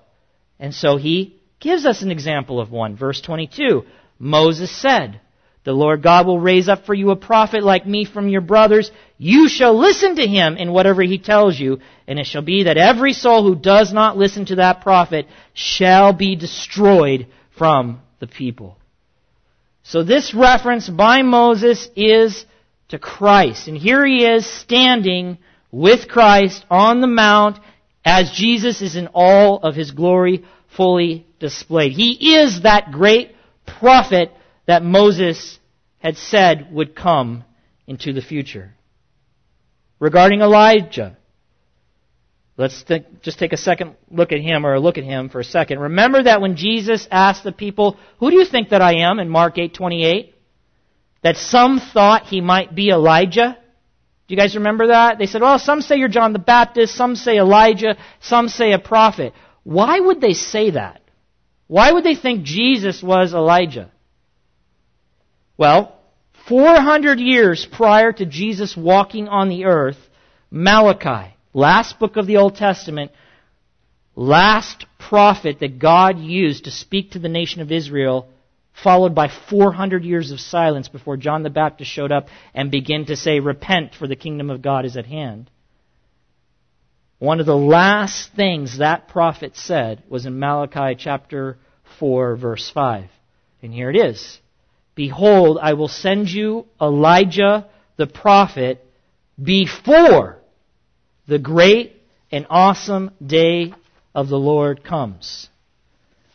[0.59, 2.95] And so he gives us an example of one.
[2.95, 3.85] Verse 22,
[4.19, 5.19] Moses said,
[5.63, 8.91] the Lord God will raise up for you a prophet like me from your brothers.
[9.17, 12.77] You shall listen to him in whatever he tells you, and it shall be that
[12.77, 18.77] every soul who does not listen to that prophet shall be destroyed from the people.
[19.83, 22.45] So this reference by Moses is
[22.89, 23.67] to Christ.
[23.67, 25.37] And here he is standing
[25.71, 27.59] with Christ on the mount
[28.05, 30.45] as Jesus is in all of his glory
[30.75, 31.91] fully displayed.
[31.91, 34.31] He is that great prophet
[34.69, 35.57] that Moses
[35.97, 37.43] had said would come
[37.87, 38.75] into the future.
[39.97, 41.17] Regarding Elijah,
[42.55, 42.85] let's
[43.23, 45.79] just take a second look at him or look at him for a second.
[45.79, 49.27] Remember that when Jesus asked the people, "Who do you think that I am?" in
[49.27, 50.35] Mark 8:28,
[51.23, 53.57] that some thought he might be Elijah.
[54.27, 55.17] Do you guys remember that?
[55.17, 58.77] They said, "Well, some say you're John the Baptist, some say Elijah, some say a
[58.77, 61.01] prophet." Why would they say that?
[61.65, 63.89] Why would they think Jesus was Elijah?
[65.59, 65.93] Well,
[66.47, 69.97] 400 years prior to Jesus walking on the earth,
[70.49, 73.11] Malachi, last book of the Old Testament,
[74.15, 78.29] last prophet that God used to speak to the nation of Israel,
[78.71, 83.17] followed by 400 years of silence before John the Baptist showed up and began to
[83.17, 85.51] say, Repent, for the kingdom of God is at hand.
[87.17, 91.57] One of the last things that prophet said was in Malachi chapter
[91.99, 93.09] 4, verse 5.
[93.61, 94.39] And here it is.
[94.99, 98.85] Behold, I will send you Elijah the prophet
[99.41, 100.39] before
[101.25, 101.95] the great
[102.33, 103.73] and awesome day
[104.13, 105.47] of the Lord comes.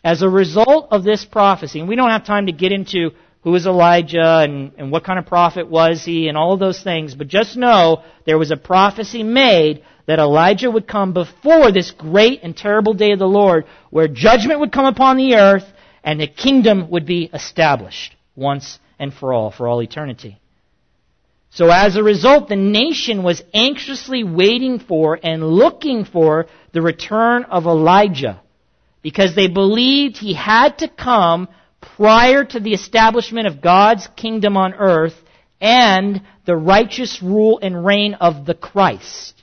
[0.02, 3.10] As a result of this prophecy, and we don't have time to get into
[3.42, 6.82] who is Elijah and, and what kind of prophet was he and all of those
[6.82, 11.90] things, but just know there was a prophecy made that Elijah would come before this
[11.90, 15.70] great and terrible day of the Lord where judgment would come upon the earth
[16.02, 20.40] and the kingdom would be established once and for all, for all eternity.
[21.50, 27.44] So as a result, the nation was anxiously waiting for and looking for the return
[27.44, 28.40] of Elijah
[29.02, 31.46] because they believed he had to come
[31.80, 35.14] prior to the establishment of God's kingdom on earth
[35.60, 39.40] and the righteous rule and reign of the Christ,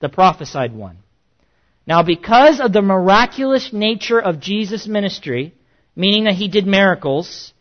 [0.00, 0.98] the prophesied one.
[1.86, 5.54] Now, because of the miraculous nature of Jesus' ministry,
[5.96, 7.53] meaning that he did miracles,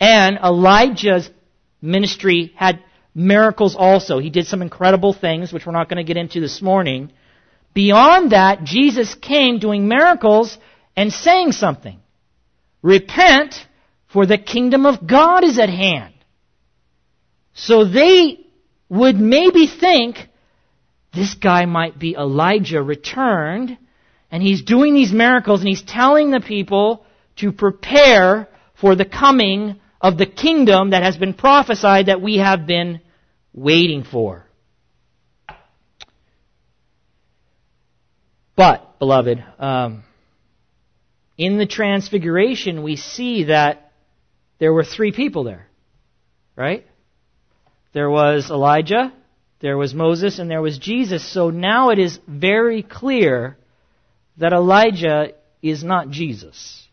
[0.00, 1.30] and Elijah's
[1.82, 2.82] ministry had
[3.14, 4.18] miracles also.
[4.18, 7.12] He did some incredible things, which we're not going to get into this morning.
[7.74, 10.56] Beyond that, Jesus came doing miracles
[10.96, 12.00] and saying something.
[12.82, 13.54] Repent,
[14.08, 16.14] for the kingdom of God is at hand.
[17.52, 18.40] So they
[18.88, 20.28] would maybe think
[21.14, 23.76] this guy might be Elijah returned,
[24.30, 27.04] and he's doing these miracles and he's telling the people
[27.36, 28.48] to prepare
[28.80, 33.00] for the coming of the kingdom that has been prophesied that we have been
[33.52, 34.46] waiting for.
[38.56, 40.04] But, beloved, um,
[41.38, 43.92] in the transfiguration, we see that
[44.58, 45.66] there were three people there,
[46.56, 46.86] right?
[47.92, 49.12] There was Elijah,
[49.60, 51.26] there was Moses, and there was Jesus.
[51.26, 53.56] So now it is very clear
[54.36, 55.32] that Elijah
[55.62, 56.86] is not Jesus.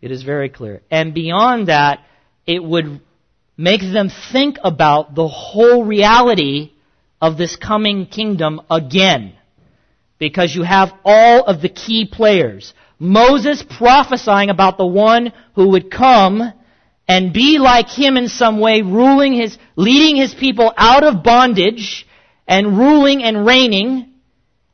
[0.00, 0.82] It is very clear.
[0.90, 2.00] And beyond that,
[2.46, 3.00] it would
[3.56, 6.72] make them think about the whole reality
[7.20, 9.34] of this coming kingdom again.
[10.18, 12.72] Because you have all of the key players.
[12.98, 16.52] Moses prophesying about the one who would come
[17.06, 22.06] and be like him in some way, ruling his, leading his people out of bondage
[22.46, 24.07] and ruling and reigning.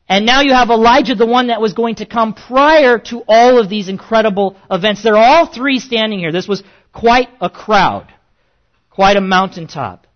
[0.09, 3.59] And now you have Elijah, the one that was going to come prior to all
[3.59, 5.03] of these incredible events.
[5.03, 6.33] They're all three standing here.
[6.33, 8.13] This was quite a crowd,
[8.91, 10.07] quite a mountaintop.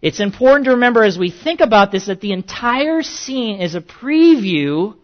[0.00, 3.80] It's important to remember as we think about this that the entire scene is a
[3.80, 4.96] preview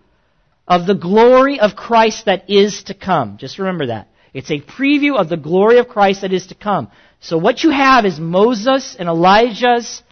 [0.69, 3.37] of the glory of Christ that is to come.
[3.39, 4.09] Just remember that.
[4.33, 6.91] It's a preview of the glory of Christ that is to come.
[7.21, 10.03] So what you have is Moses and Elijah's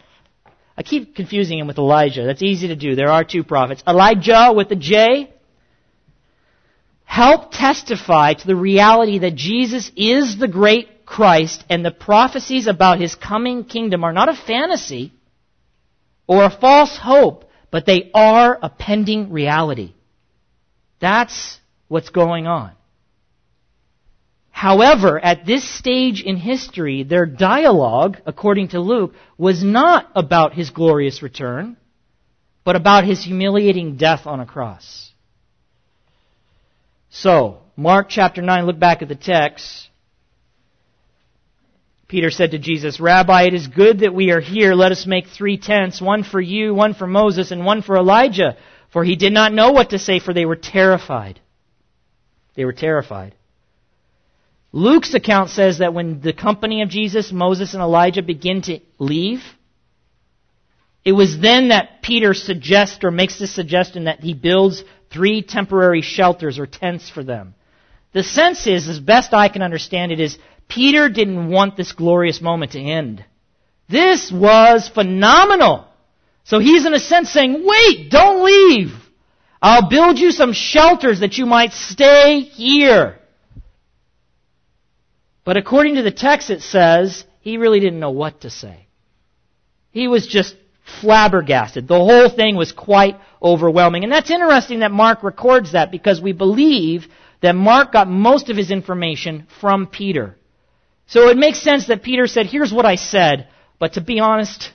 [0.77, 2.25] I keep confusing him with Elijah.
[2.25, 2.95] That's easy to do.
[2.95, 3.83] There are two prophets.
[3.87, 5.33] Elijah with a J
[7.05, 12.99] help testify to the reality that Jesus is the great Christ and the prophecies about
[12.99, 15.13] his coming kingdom are not a fantasy
[16.27, 19.93] or a false hope, but they are a pending reality.
[21.01, 21.59] That's
[21.89, 22.73] what's going on.
[24.63, 30.71] However, at this stage in history, their dialogue, according to Luke, was not about his
[30.71, 31.77] glorious return,
[32.63, 35.11] but about his humiliating death on a cross.
[37.11, 39.89] So, Mark chapter 9, look back at the text.
[42.07, 44.75] Peter said to Jesus, Rabbi, it is good that we are here.
[44.75, 48.57] Let us make three tents, one for you, one for Moses, and one for Elijah.
[48.93, 51.41] For he did not know what to say, for they were terrified.
[52.55, 53.35] They were terrified.
[54.73, 59.43] Luke's account says that when the company of Jesus, Moses, and Elijah begin to leave,
[61.05, 66.01] it was then that Peter suggests or makes the suggestion that he builds three temporary
[66.01, 67.55] shelters or tents for them.
[68.13, 72.41] The sense is, as best I can understand it, is Peter didn't want this glorious
[72.41, 73.25] moment to end.
[73.89, 75.87] This was phenomenal.
[76.45, 78.93] So he's in a sense saying, wait, don't leave.
[79.61, 83.19] I'll build you some shelters that you might stay here.
[85.45, 88.87] But according to the text it says, he really didn't know what to say.
[89.91, 90.55] He was just
[91.01, 91.87] flabbergasted.
[91.87, 94.05] The whole thing was quite overwhelming.
[94.05, 97.07] And that's interesting that Mark records that because we believe
[97.41, 100.37] that Mark got most of his information from Peter.
[101.07, 104.73] So it makes sense that Peter said, here's what I said, but to be honest,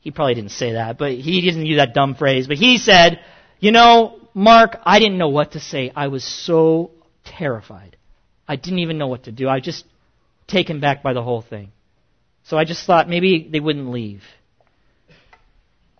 [0.00, 2.46] he probably didn't say that, but he didn't use that dumb phrase.
[2.46, 3.20] But he said,
[3.58, 5.90] You know, Mark, I didn't know what to say.
[5.94, 6.92] I was so
[7.24, 7.96] terrified.
[8.48, 9.46] I didn't even know what to do.
[9.46, 9.84] I was just
[10.46, 11.70] taken back by the whole thing.
[12.44, 14.24] So I just thought maybe they wouldn't leave.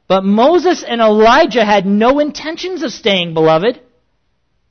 [0.09, 3.79] But Moses and Elijah had no intentions of staying, beloved.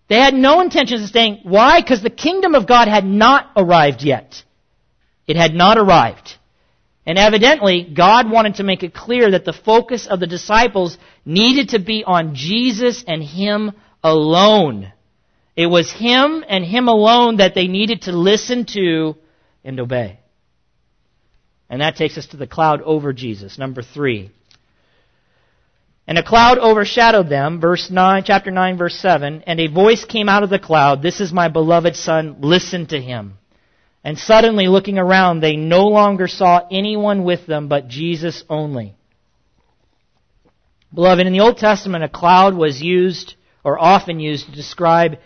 [0.10, 1.42] They had no intentions of staying.
[1.44, 1.80] Why?
[1.80, 4.44] Because the kingdom of God had not arrived yet.
[5.28, 6.36] It had not arrived.
[7.06, 11.70] And evidently, God wanted to make it clear that the focus of the disciples needed
[11.70, 13.74] to be on Jesus and Him
[14.04, 14.92] alone.
[15.58, 19.16] It was Him and Him alone that they needed to listen to
[19.64, 20.20] and obey.
[21.68, 23.58] And that takes us to the cloud over Jesus.
[23.58, 24.32] Number three.
[26.08, 30.30] And a cloud overshadowed them, verse 9, chapter 9, verse 7, and a voice came
[30.30, 33.34] out of the cloud, This is my beloved Son, listen to him.
[34.06, 38.96] And suddenly, looking around, they no longer saw anyone with them but Jesus only.
[40.94, 43.36] Beloved, in the Old Testament, a cloud was used,
[43.66, 45.18] or often used, to describe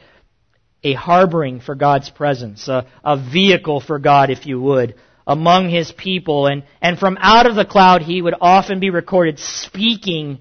[0.83, 4.95] a harboring for God's presence, a, a vehicle for God, if you would,
[5.27, 6.47] among His people.
[6.47, 10.39] And, and from out of the cloud, He would often be recorded speaking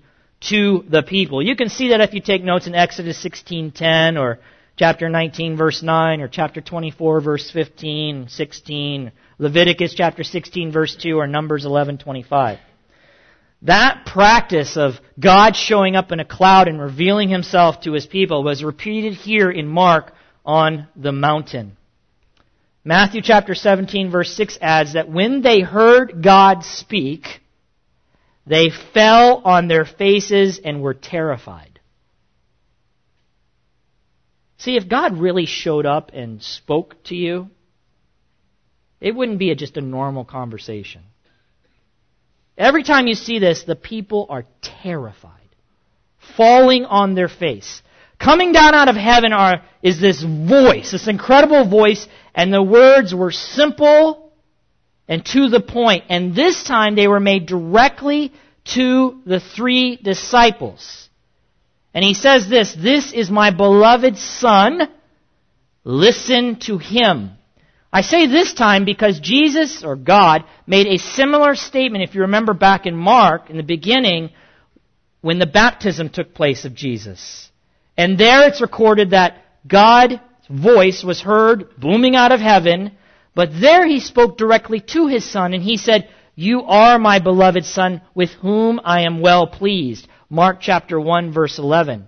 [0.49, 1.43] to the people.
[1.43, 4.41] You can see that if you take notes in Exodus 16:10 or
[4.77, 11.19] chapter 19 verse 9 or chapter 24 verse 15, 16, Leviticus chapter 16 verse 2
[11.19, 12.59] or Numbers 11:25.
[13.63, 18.43] That practice of God showing up in a cloud and revealing himself to his people
[18.43, 20.15] was repeated here in Mark
[20.45, 21.77] on the mountain.
[22.85, 27.41] Matthew chapter 17 verse 6 adds that when they heard God speak,
[28.47, 31.79] they fell on their faces and were terrified.
[34.59, 37.49] See, if God really showed up and spoke to you,
[39.01, 41.03] it wouldn't be a, just a normal conversation.
[42.59, 45.33] Every time you see this, the people are terrified,
[46.37, 47.83] falling on their face.
[48.21, 53.15] Coming down out of heaven are, is this voice, this incredible voice, and the words
[53.15, 54.31] were simple
[55.09, 56.05] and to the point.
[56.11, 58.33] And this time they were made directly
[58.75, 61.09] to the three disciples.
[61.95, 64.83] And he says this, This is my beloved Son.
[65.83, 67.31] Listen to him.
[67.91, 72.53] I say this time because Jesus, or God, made a similar statement, if you remember
[72.53, 74.29] back in Mark, in the beginning,
[75.23, 77.50] when the baptism took place of Jesus.
[77.97, 80.15] And there it's recorded that God's
[80.49, 82.93] voice was heard booming out of heaven,
[83.35, 87.65] but there he spoke directly to his son, and he said, You are my beloved
[87.65, 90.09] son, with whom I am well pleased.
[90.29, 92.07] Mark chapter 1 verse 11.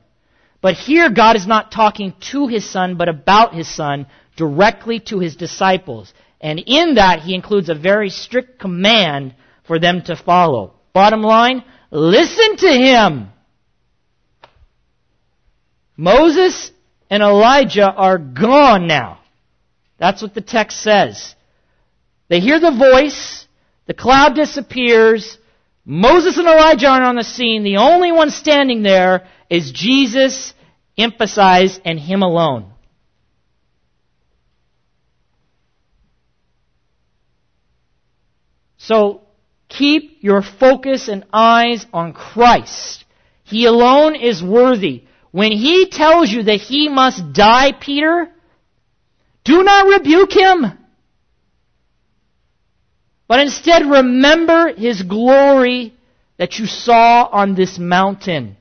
[0.60, 4.06] But here God is not talking to his son, but about his son,
[4.36, 6.14] directly to his disciples.
[6.40, 10.74] And in that, he includes a very strict command for them to follow.
[10.92, 13.28] Bottom line, listen to him.
[16.02, 16.72] Moses
[17.10, 19.20] and Elijah are gone now.
[19.98, 21.36] That's what the text says.
[22.26, 23.46] They hear the voice,
[23.86, 25.38] the cloud disappears,
[25.84, 27.62] Moses and Elijah aren't on the scene.
[27.62, 30.54] The only one standing there is Jesus,
[30.98, 32.72] emphasized, and Him alone.
[38.76, 39.20] So
[39.68, 43.04] keep your focus and eyes on Christ.
[43.44, 45.04] He alone is worthy.
[45.32, 48.30] When He tells you that He must die, Peter,
[49.44, 50.78] do not rebuke Him.
[53.26, 55.94] But instead remember His glory
[56.36, 58.56] that you saw on this mountain.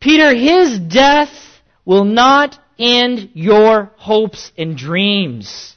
[0.00, 1.32] Peter, His death
[1.84, 5.76] will not end your hopes and dreams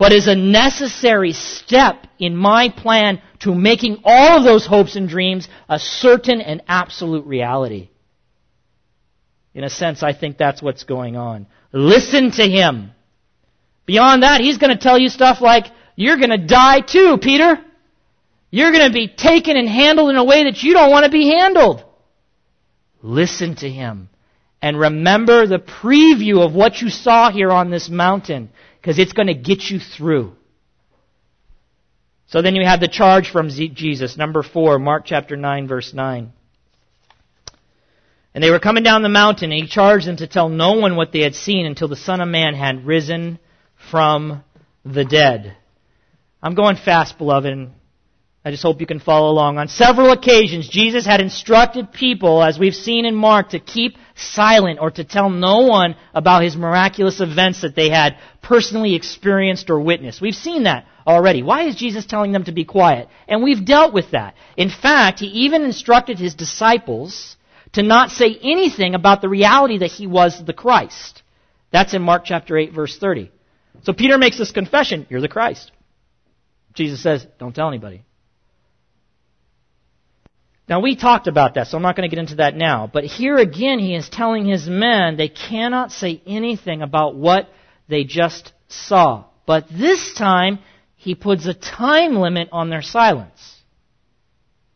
[0.00, 5.08] but is a necessary step in my plan to making all of those hopes and
[5.08, 7.88] dreams a certain and absolute reality.
[9.54, 11.46] In a sense, I think that's what's going on.
[11.72, 12.92] Listen to him.
[13.86, 15.66] Beyond that, he's going to tell you stuff like,
[15.96, 17.58] you're going to die too, Peter.
[18.50, 21.10] You're going to be taken and handled in a way that you don't want to
[21.10, 21.84] be handled.
[23.02, 24.08] Listen to him.
[24.62, 29.28] And remember the preview of what you saw here on this mountain because it's going
[29.28, 30.36] to get you through.
[32.30, 36.32] So then you have the charge from Jesus, number four, Mark chapter 9, verse 9.
[38.32, 40.94] And they were coming down the mountain, and he charged them to tell no one
[40.94, 43.40] what they had seen until the Son of Man had risen
[43.90, 44.44] from
[44.84, 45.56] the dead.
[46.40, 47.68] I'm going fast, beloved,
[48.44, 49.58] I just hope you can follow along.
[49.58, 54.78] On several occasions, Jesus had instructed people, as we've seen in Mark, to keep silent
[54.80, 59.80] or to tell no one about his miraculous events that they had personally experienced or
[59.80, 60.20] witnessed.
[60.20, 61.42] We've seen that already.
[61.42, 63.08] Why is Jesus telling them to be quiet?
[63.28, 64.34] And we've dealt with that.
[64.56, 67.36] In fact, he even instructed his disciples
[67.72, 71.22] to not say anything about the reality that he was the Christ.
[71.70, 73.30] That's in Mark chapter 8 verse 30.
[73.82, 75.70] So Peter makes this confession, you're the Christ.
[76.74, 78.04] Jesus says, don't tell anybody.
[80.68, 82.88] Now we talked about that, so I'm not going to get into that now.
[82.92, 87.48] But here again, he is telling his men they cannot say anything about what
[87.88, 89.24] they just saw.
[89.46, 90.60] But this time,
[91.00, 93.56] he puts a time limit on their silence.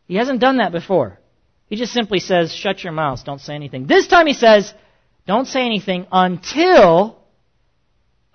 [0.07, 1.19] He hasn't done that before.
[1.67, 3.85] He just simply says, shut your mouths, don't say anything.
[3.85, 4.73] This time he says,
[5.27, 7.19] don't say anything until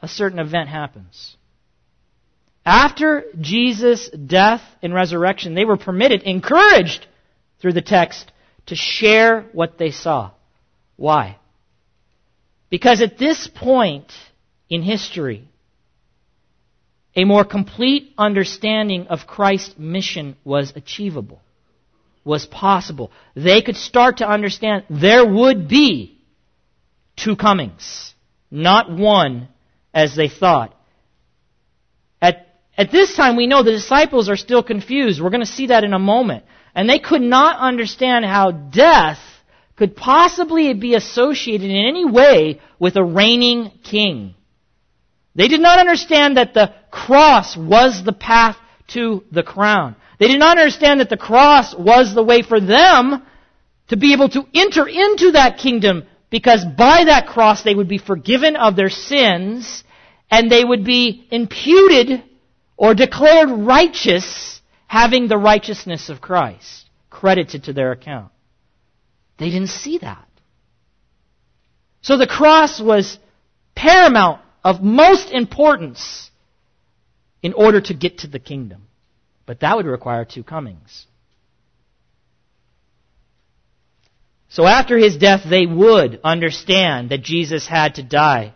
[0.01, 1.36] a certain event happens.
[2.64, 7.09] After Jesus' death and resurrection, they were permitted, encouraged
[7.61, 8.30] through the text
[8.66, 10.30] to share what they saw.
[10.95, 11.38] Why?
[12.68, 14.12] Because at this point
[14.68, 15.49] in history,
[17.16, 21.40] a more complete understanding of Christ's mission was achievable,
[22.24, 23.11] was possible.
[23.34, 26.18] They could start to understand there would be
[27.16, 28.14] two comings,
[28.50, 29.48] not one
[29.92, 30.74] as they thought.
[32.22, 32.46] At,
[32.76, 35.20] at this time, we know the disciples are still confused.
[35.20, 36.44] We're going to see that in a moment.
[36.74, 39.18] And they could not understand how death
[39.74, 44.34] could possibly be associated in any way with a reigning king.
[45.34, 48.56] They did not understand that the cross was the path
[48.88, 49.96] to the crown.
[50.18, 53.22] They did not understand that the cross was the way for them
[53.88, 57.98] to be able to enter into that kingdom because by that cross they would be
[57.98, 59.84] forgiven of their sins
[60.30, 62.22] and they would be imputed
[62.76, 68.30] or declared righteous having the righteousness of Christ credited to their account.
[69.38, 70.26] They didn't see that.
[72.02, 73.18] So the cross was
[73.74, 76.30] paramount of most importance
[77.42, 78.82] in order to get to the kingdom.
[79.46, 81.06] But that would require two comings.
[84.48, 88.54] So after his death, they would understand that Jesus had to die.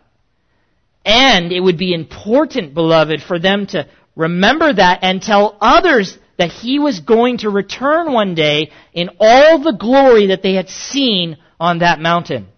[1.04, 3.86] And it would be important, beloved, for them to
[4.16, 9.58] remember that and tell others that he was going to return one day in all
[9.60, 12.48] the glory that they had seen on that mountain.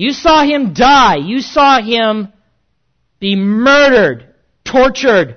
[0.00, 1.16] You saw him die.
[1.16, 2.32] You saw him
[3.18, 4.34] be murdered,
[4.64, 5.36] tortured,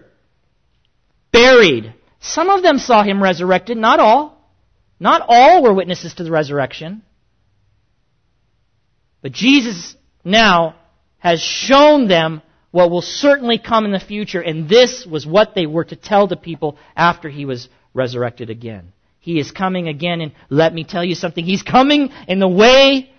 [1.34, 1.94] buried.
[2.22, 4.42] Some of them saw him resurrected, not all.
[5.02, 7.02] Not all were witnesses to the resurrection.
[9.22, 10.78] But Jesus now
[11.18, 12.42] has shown them
[12.72, 16.28] what will certainly come in the future, and this was what they were to tell
[16.28, 18.94] the people after he was resurrected again.
[19.20, 21.44] He is coming again, and let me tell you something.
[21.44, 23.13] He's coming in the way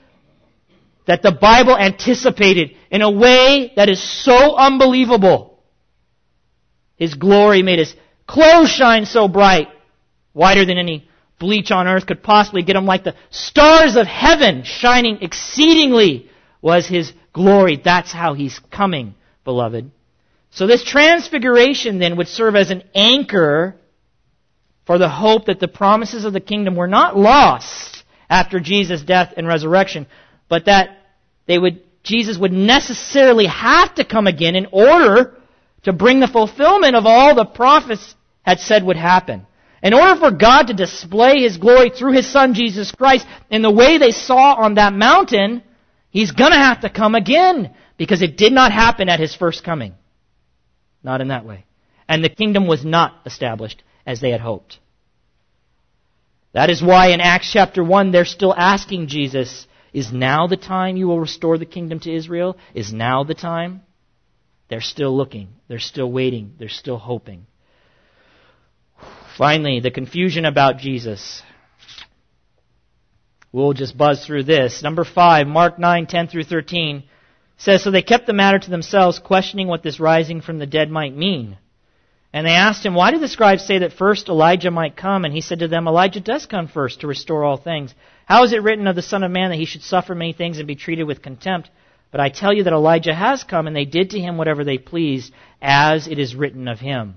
[1.06, 5.62] that the Bible anticipated, in a way that is so unbelievable.
[6.96, 7.94] His glory made his
[8.26, 9.68] clothes shine so bright,
[10.32, 14.62] whiter than any bleach on earth could possibly get him, like the stars of heaven
[14.64, 16.30] shining exceedingly
[16.62, 17.80] was his glory.
[17.82, 19.90] That's how he's coming, beloved.
[20.50, 23.76] So this transfiguration then would serve as an anchor
[24.86, 29.34] for the hope that the promises of the kingdom were not lost after Jesus' death
[29.36, 30.06] and resurrection,
[30.48, 30.98] but that
[31.46, 35.36] they would, Jesus would necessarily have to come again in order
[35.84, 39.46] to bring the fulfillment of all the prophets had said would happen.
[39.82, 43.70] In order for God to display His glory through His Son Jesus Christ in the
[43.70, 45.62] way they saw on that mountain,
[46.10, 49.94] He's gonna have to come again because it did not happen at His first coming.
[51.02, 51.66] Not in that way.
[52.08, 54.78] And the kingdom was not established as they had hoped.
[56.52, 60.96] That is why in Acts chapter 1 they're still asking Jesus, is now the time
[60.96, 62.58] you will restore the kingdom to Israel?
[62.74, 63.82] Is now the time?
[64.68, 65.48] They're still looking.
[65.68, 66.54] They're still waiting.
[66.58, 67.46] They're still hoping.
[69.38, 71.42] Finally, the confusion about Jesus.
[73.52, 74.82] We'll just buzz through this.
[74.82, 77.04] Number five, Mark 9, 10 through 13
[77.56, 80.90] says, So they kept the matter to themselves, questioning what this rising from the dead
[80.90, 81.56] might mean.
[82.32, 85.24] And they asked him, Why do the scribes say that first Elijah might come?
[85.24, 87.94] And he said to them, Elijah does come first to restore all things.
[88.26, 90.58] How is it written of the Son of Man that he should suffer many things
[90.58, 91.70] and be treated with contempt?
[92.10, 94.78] But I tell you that Elijah has come, and they did to him whatever they
[94.78, 97.16] pleased, as it is written of him.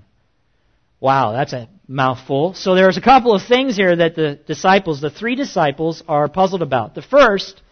[1.00, 2.54] Wow, that's a mouthful.
[2.54, 6.62] So there's a couple of things here that the disciples, the three disciples, are puzzled
[6.62, 6.96] about.
[6.96, 7.62] The first,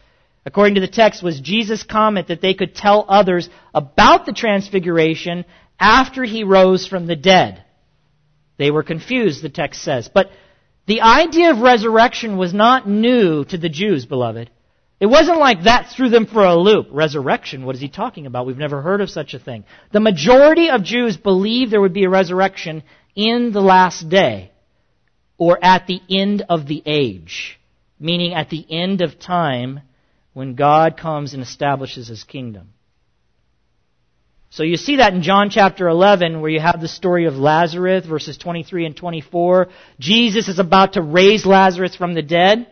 [0.45, 5.45] according to the text, was Jesus' comment that they could tell others about the transfiguration
[5.80, 7.64] after he rose from the dead.
[8.57, 10.09] They were confused, the text says.
[10.09, 10.30] But
[10.87, 14.51] the idea of resurrection was not new to the Jews, beloved.
[14.99, 16.89] It wasn't like that threw them for a loop.
[16.91, 18.47] Resurrection, what is he talking about?
[18.47, 19.64] We've never heard of such a thing.
[19.93, 22.82] The majority of Jews believed there would be a resurrection
[23.14, 24.53] in the last day,
[25.37, 27.61] or at the end of the age,
[27.99, 29.80] meaning at the end of time
[30.32, 32.72] when God comes and establishes his kingdom.
[34.57, 38.07] So you see that in John chapter 11 where you have the story of Lazarus
[38.07, 39.69] verses 23 and 24.
[40.01, 42.67] Jesus is about to raise Lazarus from the dead.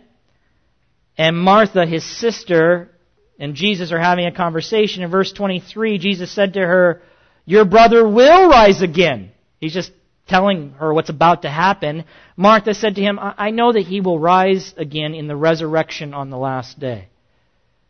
[1.19, 2.91] And Martha, his sister,
[3.39, 5.03] and Jesus are having a conversation.
[5.03, 7.03] In verse 23, Jesus said to her,
[7.45, 9.33] Your brother will rise again.
[9.61, 9.93] He's just
[10.27, 12.05] telling her what's about to happen.
[12.35, 16.31] Martha said to him, I know that he will rise again in the resurrection on
[16.31, 17.09] the last day.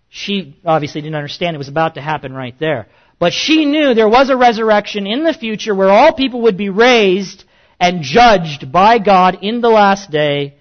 [0.09, 2.89] She obviously didn't understand it was about to happen right there.
[3.19, 6.69] But she knew there was a resurrection in the future where all people would be
[6.69, 7.45] raised
[7.81, 10.57] and judged by God in the last day,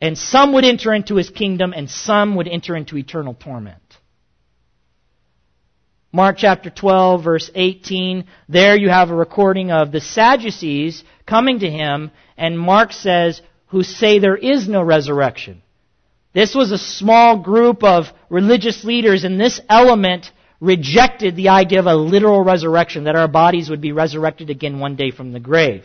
[0.00, 3.76] and some would enter into his kingdom and some would enter into eternal torment.
[6.12, 11.70] Mark chapter 12 verse 18, there you have a recording of the Sadducees coming to
[11.70, 15.62] him, and Mark says, who say there is no resurrection.
[16.32, 21.86] This was a small group of religious leaders, and this element rejected the idea of
[21.86, 25.84] a literal resurrection, that our bodies would be resurrected again one day from the grave.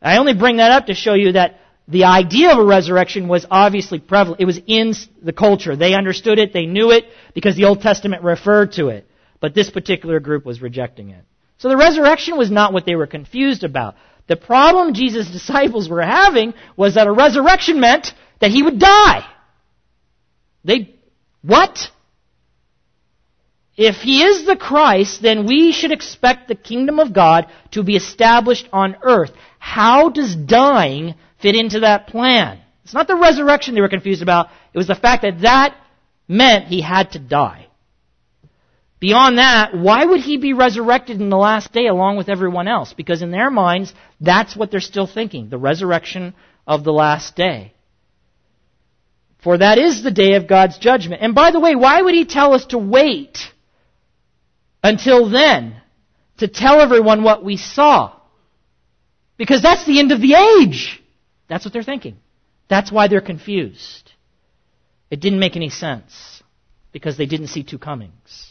[0.00, 3.44] I only bring that up to show you that the idea of a resurrection was
[3.50, 4.40] obviously prevalent.
[4.40, 5.74] It was in the culture.
[5.76, 7.04] They understood it, they knew it,
[7.34, 9.06] because the Old Testament referred to it.
[9.40, 11.24] But this particular group was rejecting it.
[11.58, 13.96] So the resurrection was not what they were confused about.
[14.28, 19.26] The problem Jesus' disciples were having was that a resurrection meant that he would die.
[20.64, 20.94] They,
[21.42, 21.90] what?
[23.76, 27.96] If he is the Christ, then we should expect the kingdom of God to be
[27.96, 29.32] established on earth.
[29.58, 32.60] How does dying fit into that plan?
[32.84, 34.48] It's not the resurrection they were confused about.
[34.74, 35.76] It was the fact that that
[36.28, 37.68] meant he had to die.
[39.00, 42.92] Beyond that, why would he be resurrected in the last day along with everyone else?
[42.92, 45.48] Because in their minds, that's what they're still thinking.
[45.48, 46.34] The resurrection
[46.66, 47.72] of the last day.
[49.42, 51.20] For that is the day of God's judgment.
[51.20, 53.51] And by the way, why would he tell us to wait
[54.82, 55.76] until then
[56.38, 58.14] to tell everyone what we saw.
[59.36, 61.02] Because that's the end of the age.
[61.48, 62.16] That's what they're thinking.
[62.68, 64.12] That's why they're confused.
[65.10, 66.42] It didn't make any sense
[66.90, 68.48] because they didn't see two comings.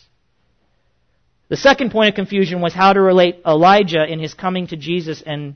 [1.50, 5.22] The second point of confusion was how to relate Elijah in his coming to Jesus
[5.26, 5.56] and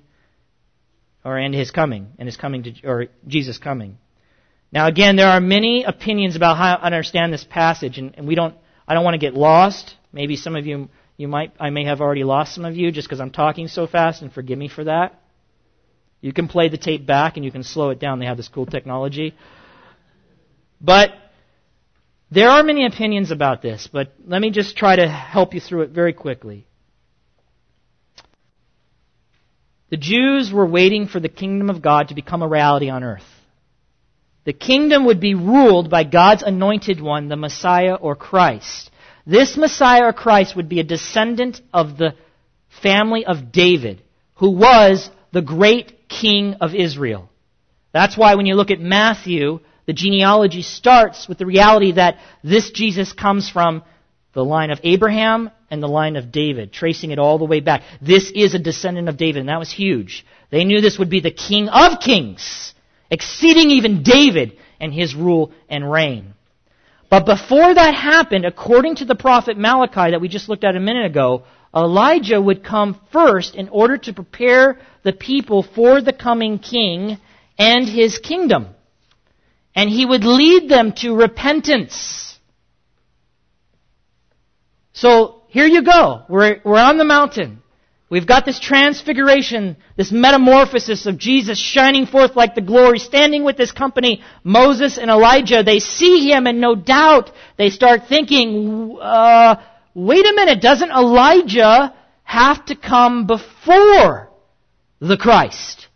[1.23, 3.97] or in his coming and his coming to or Jesus coming.
[4.71, 8.35] Now again, there are many opinions about how to understand this passage, and, and we
[8.35, 8.55] don't.
[8.87, 9.95] I don't want to get lost.
[10.15, 10.87] Maybe some of you,
[11.17, 11.51] you might.
[11.59, 14.31] I may have already lost some of you just because I'm talking so fast, and
[14.31, 15.21] forgive me for that.
[16.21, 18.19] You can play the tape back and you can slow it down.
[18.19, 19.35] They have this cool technology.
[20.79, 21.11] But
[22.31, 25.81] there are many opinions about this, but let me just try to help you through
[25.81, 26.65] it very quickly.
[29.89, 33.27] The Jews were waiting for the kingdom of God to become a reality on earth.
[34.45, 38.91] The kingdom would be ruled by God's anointed one, the Messiah or Christ.
[39.25, 42.15] This Messiah or Christ would be a descendant of the
[42.81, 44.03] family of David,
[44.35, 47.29] who was the great king of Israel.
[47.91, 52.71] That's why when you look at Matthew, the genealogy starts with the reality that this
[52.71, 53.83] Jesus comes from
[54.33, 57.83] the line of Abraham and the line of David, tracing it all the way back.
[58.01, 60.25] This is a descendant of David, and that was huge.
[60.51, 62.73] They knew this would be the king of kings,
[63.09, 66.33] exceeding even David and his rule and reign.
[67.09, 70.79] But before that happened, according to the prophet Malachi that we just looked at a
[70.79, 71.43] minute ago,
[71.75, 77.17] Elijah would come first in order to prepare the people for the coming king
[77.57, 78.75] and his kingdom
[79.75, 82.39] and he would lead them to repentance.
[84.93, 86.23] So here you go.
[86.29, 87.61] We're, we're on the mountain.
[88.09, 93.57] We've got this transfiguration, this metamorphosis of Jesus shining forth like the glory, standing with
[93.57, 95.63] this company, Moses and Elijah.
[95.63, 99.55] They see him and no doubt they start thinking, uh,
[99.95, 104.29] wait a minute, doesn't Elijah have to come before
[104.99, 105.87] the Christ,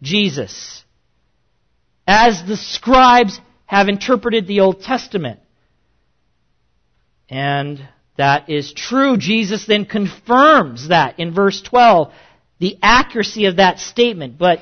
[0.00, 0.82] Jesus?
[2.06, 5.40] as the scribes have interpreted the Old Testament.
[7.28, 7.88] And
[8.22, 9.16] that is true.
[9.16, 12.12] Jesus then confirms that in verse 12,
[12.60, 14.38] the accuracy of that statement.
[14.38, 14.60] But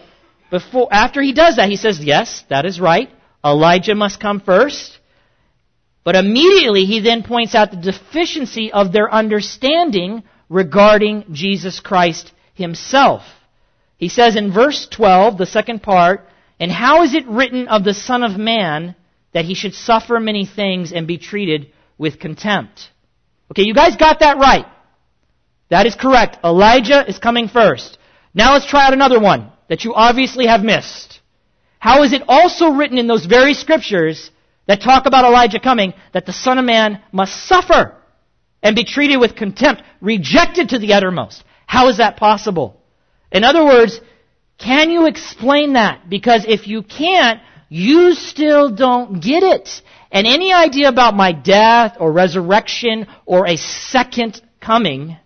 [0.50, 3.10] before, after he does that, he says, yes, that is right.
[3.44, 4.98] Elijah must come first.
[6.04, 13.22] But immediately he then points out the deficiency of their understanding regarding Jesus Christ himself.
[13.98, 16.26] He says in verse 12, the second part,
[16.58, 18.96] and how is it written of the Son of Man
[19.34, 22.88] that he should suffer many things and be treated with contempt?
[23.50, 24.66] Okay, you guys got that right.
[25.70, 26.38] That is correct.
[26.44, 27.98] Elijah is coming first.
[28.34, 31.20] Now let's try out another one that you obviously have missed.
[31.78, 34.30] How is it also written in those very scriptures
[34.66, 37.94] that talk about Elijah coming that the Son of Man must suffer
[38.62, 41.42] and be treated with contempt, rejected to the uttermost?
[41.66, 42.80] How is that possible?
[43.32, 44.00] In other words,
[44.58, 46.10] can you explain that?
[46.10, 49.82] Because if you can't, you still don't get it.
[50.10, 55.16] And any idea about my death or resurrection or a second coming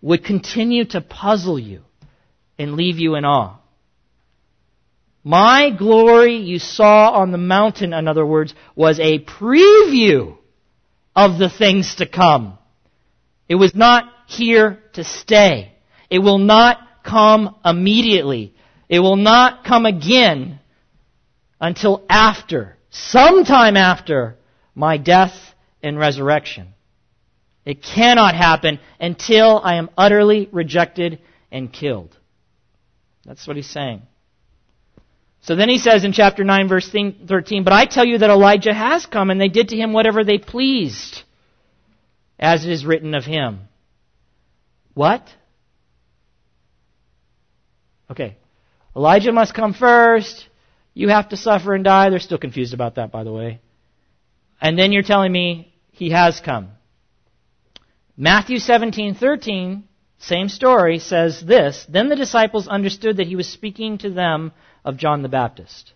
[0.00, 1.82] would continue to puzzle you
[2.58, 3.58] and leave you in awe.
[5.22, 10.36] My glory you saw on the mountain, in other words, was a preview
[11.14, 12.56] of the things to come.
[13.48, 15.72] It was not here to stay.
[16.08, 18.54] It will not come immediately.
[18.88, 20.60] It will not come again
[21.60, 24.36] until after, sometime after
[24.74, 25.34] my death
[25.82, 26.74] and resurrection.
[27.64, 31.20] It cannot happen until I am utterly rejected
[31.52, 32.16] and killed.
[33.24, 34.02] That's what he's saying.
[35.42, 38.74] So then he says in chapter 9, verse 13, But I tell you that Elijah
[38.74, 41.22] has come, and they did to him whatever they pleased,
[42.38, 43.60] as it is written of him.
[44.94, 45.28] What?
[48.10, 48.36] Okay.
[48.96, 50.47] Elijah must come first.
[50.98, 52.10] You have to suffer and die.
[52.10, 53.60] They're still confused about that, by the way.
[54.60, 56.70] And then you're telling me he has come.
[58.16, 59.84] Matthew 17:13,
[60.18, 64.50] same story, says this, Then the disciples understood that he was speaking to them
[64.84, 65.92] of John the Baptist.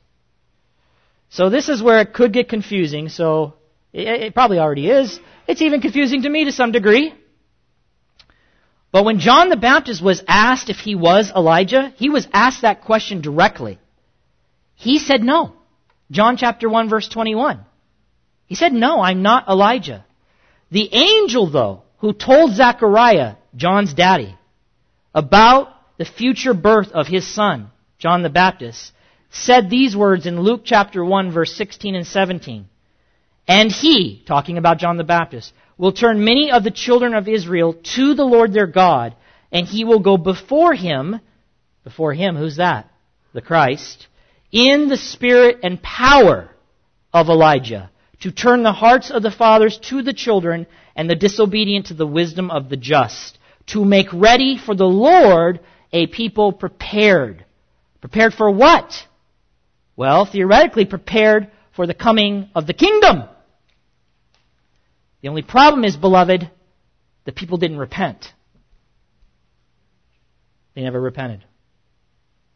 [1.30, 3.54] So this is where it could get confusing, so
[3.92, 5.18] it, it probably already is.
[5.48, 7.12] It's even confusing to me to some degree.
[8.92, 12.82] But when John the Baptist was asked if he was Elijah, he was asked that
[12.82, 13.80] question directly.
[14.82, 15.52] He said no.
[16.10, 17.60] John chapter 1 verse 21.
[18.46, 20.04] He said, no, I'm not Elijah.
[20.72, 24.36] The angel, though, who told Zechariah, John's daddy,
[25.14, 25.68] about
[25.98, 28.92] the future birth of his son, John the Baptist,
[29.30, 32.66] said these words in Luke chapter 1 verse 16 and 17.
[33.46, 37.74] And he, talking about John the Baptist, will turn many of the children of Israel
[37.94, 39.14] to the Lord their God,
[39.52, 41.20] and he will go before him,
[41.84, 42.90] before him, who's that?
[43.32, 44.08] The Christ,
[44.52, 46.50] in the spirit and power
[47.12, 47.90] of Elijah,
[48.20, 52.06] to turn the hearts of the fathers to the children and the disobedient to the
[52.06, 55.60] wisdom of the just, to make ready for the Lord
[55.92, 57.44] a people prepared.
[58.00, 58.92] Prepared for what?
[59.96, 63.24] Well, theoretically prepared for the coming of the kingdom.
[65.22, 66.50] The only problem is, beloved,
[67.24, 68.32] the people didn't repent.
[70.74, 71.44] They never repented.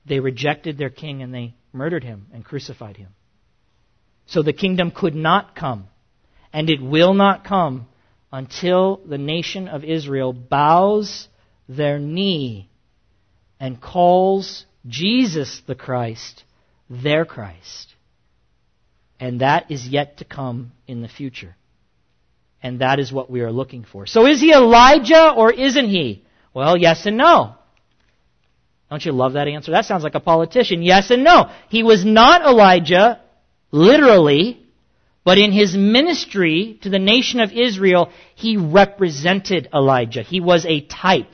[0.05, 3.11] They rejected their king and they murdered him and crucified him.
[4.27, 5.87] So the kingdom could not come,
[6.53, 7.87] and it will not come
[8.33, 11.29] until the nation of Israel bows
[11.68, 12.68] their knee
[13.61, 16.45] and calls Jesus the Christ
[16.91, 17.95] their Christ.
[19.18, 21.57] And that is yet to come in the future.
[22.62, 24.07] And that is what we are looking for.
[24.07, 26.24] So is he Elijah or isn't he?
[26.53, 27.55] Well, yes and no.
[28.91, 29.72] Don't you love that answer?
[29.72, 30.82] That sounds like a politician.
[30.82, 31.51] Yes and no.
[31.68, 33.20] He was not Elijah,
[33.72, 34.64] literally,
[35.24, 40.22] but in his ministry to the nation of Israel, he represented Elijah.
[40.22, 41.32] He was a type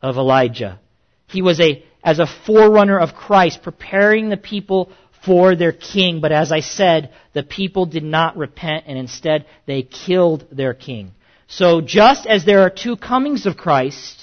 [0.00, 0.80] of Elijah.
[1.26, 4.90] He was a, as a forerunner of Christ, preparing the people
[5.26, 6.20] for their king.
[6.20, 11.12] But as I said, the people did not repent and instead they killed their king.
[11.48, 14.21] So just as there are two comings of Christ,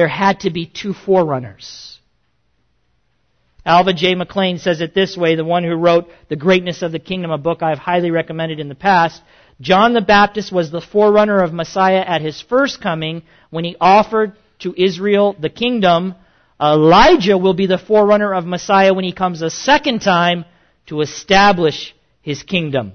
[0.00, 1.98] there had to be two forerunners.
[3.66, 4.14] Alva J.
[4.14, 7.36] McClain says it this way, the one who wrote The Greatness of the Kingdom, a
[7.36, 9.20] book I've highly recommended in the past.
[9.60, 14.32] John the Baptist was the forerunner of Messiah at his first coming when he offered
[14.60, 16.14] to Israel the kingdom.
[16.58, 20.46] Elijah will be the forerunner of Messiah when he comes a second time
[20.86, 22.92] to establish his kingdom.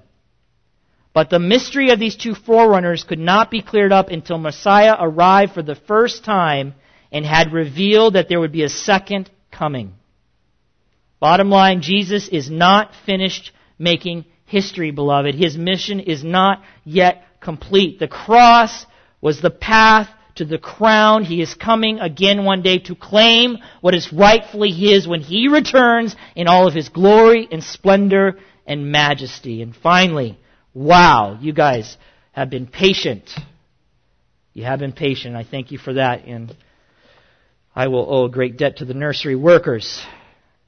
[1.14, 5.54] But the mystery of these two forerunners could not be cleared up until Messiah arrived
[5.54, 6.74] for the first time
[7.16, 9.94] and had revealed that there would be a second coming.
[11.22, 15.34] Bottom line, Jesus is not finished making history, beloved.
[15.34, 18.00] His mission is not yet complete.
[18.00, 18.86] The cross
[19.22, 21.24] was the path to the crown.
[21.24, 26.18] He is coming again one day to claim what is rightfully his when he returns
[26.36, 29.62] in all of his glory and splendor and majesty.
[29.62, 30.38] And finally,
[30.74, 31.96] wow, you guys
[32.34, 33.34] have been patient.
[34.52, 35.38] You have been patient.
[35.38, 36.26] I thank you for that.
[36.26, 36.54] And
[37.76, 40.04] I will owe a great debt to the nursery workers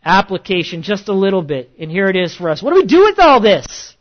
[0.07, 1.69] application just a little bit.
[1.77, 2.63] And here it is for us.
[2.63, 3.95] What do we do with all this?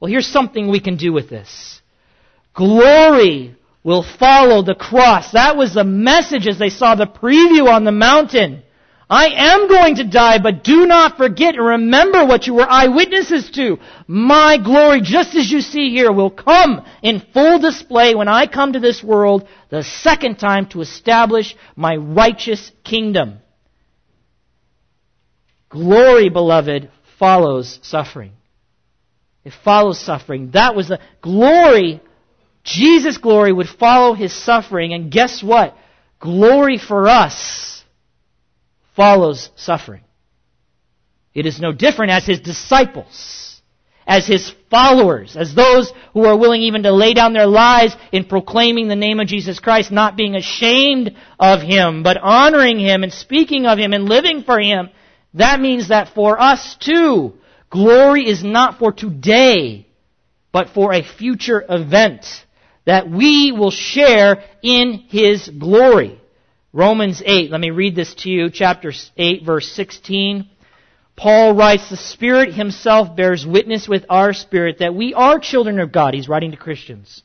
[0.00, 1.80] Well, here's something we can do with this.
[2.54, 3.54] Glory
[3.84, 5.32] will follow the cross.
[5.32, 8.62] That was the message as they saw the preview on the mountain.
[9.12, 13.50] I am going to die, but do not forget and remember what you were eyewitnesses
[13.56, 13.78] to.
[14.06, 18.74] My glory, just as you see here, will come in full display when I come
[18.74, 23.40] to this world the second time to establish my righteous kingdom.
[25.70, 26.88] Glory, beloved,
[27.18, 28.30] follows suffering.
[29.44, 30.52] It follows suffering.
[30.52, 32.00] That was the glory.
[32.62, 34.92] Jesus' glory would follow his suffering.
[34.92, 35.76] And guess what?
[36.20, 37.79] Glory for us
[39.00, 40.02] follows suffering.
[41.32, 43.62] It is no different as his disciples,
[44.06, 48.26] as his followers, as those who are willing even to lay down their lives in
[48.26, 53.10] proclaiming the name of Jesus Christ, not being ashamed of him, but honoring him and
[53.10, 54.90] speaking of him and living for him.
[55.32, 57.38] That means that for us too,
[57.70, 59.86] glory is not for today,
[60.52, 62.26] but for a future event
[62.84, 66.19] that we will share in His glory.
[66.72, 70.48] Romans 8, let me read this to you, chapter 8, verse 16.
[71.16, 75.90] Paul writes, The Spirit Himself bears witness with our spirit that we are children of
[75.90, 76.14] God.
[76.14, 77.22] He's writing to Christians.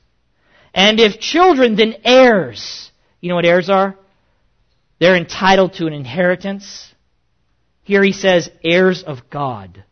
[0.73, 2.91] And if children, then heirs.
[3.21, 3.95] You know what heirs are?
[4.99, 6.91] They're entitled to an inheritance.
[7.83, 9.83] Here he says, heirs of God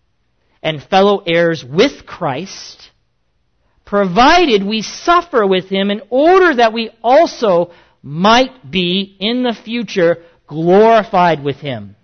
[0.63, 2.89] and fellow heirs with Christ,
[3.85, 7.71] provided we suffer with him in order that we also
[8.03, 11.95] might be in the future glorified with him.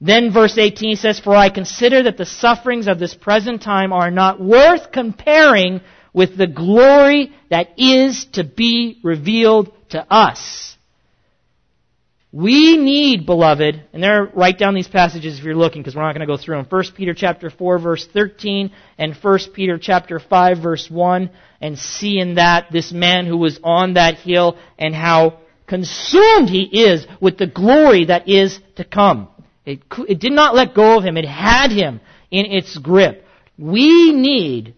[0.00, 4.10] Then verse 18 says, For I consider that the sufferings of this present time are
[4.10, 5.82] not worth comparing
[6.14, 10.69] with the glory that is to be revealed to us.
[12.32, 16.14] We need, beloved, and there, write down these passages if you're looking, because we're not
[16.14, 16.66] going to go through them.
[16.68, 22.20] 1 Peter chapter 4 verse 13 and 1 Peter chapter 5 verse 1, and see
[22.20, 27.36] in that this man who was on that hill and how consumed he is with
[27.36, 29.28] the glory that is to come.
[29.66, 31.16] It, it did not let go of him.
[31.16, 32.00] It had him
[32.30, 33.24] in its grip.
[33.58, 34.74] We need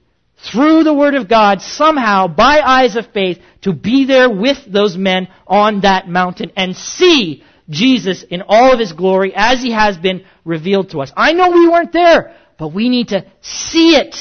[0.50, 4.96] through the Word of God, somehow, by eyes of faith, to be there with those
[4.96, 9.96] men on that mountain and see Jesus in all of His glory as He has
[9.96, 11.12] been revealed to us.
[11.16, 14.16] I know we weren't there, but we need to see it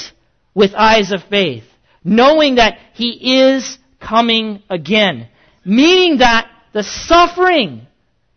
[0.53, 1.63] with eyes of faith,
[2.03, 5.27] knowing that He is coming again.
[5.63, 7.87] Meaning that the suffering,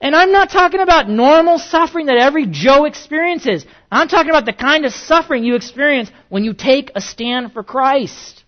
[0.04, 3.64] and I'm not talking about normal suffering that every Joe experiences.
[3.90, 7.64] I'm talking about the kind of suffering you experience when you take a stand for
[7.64, 8.44] Christ.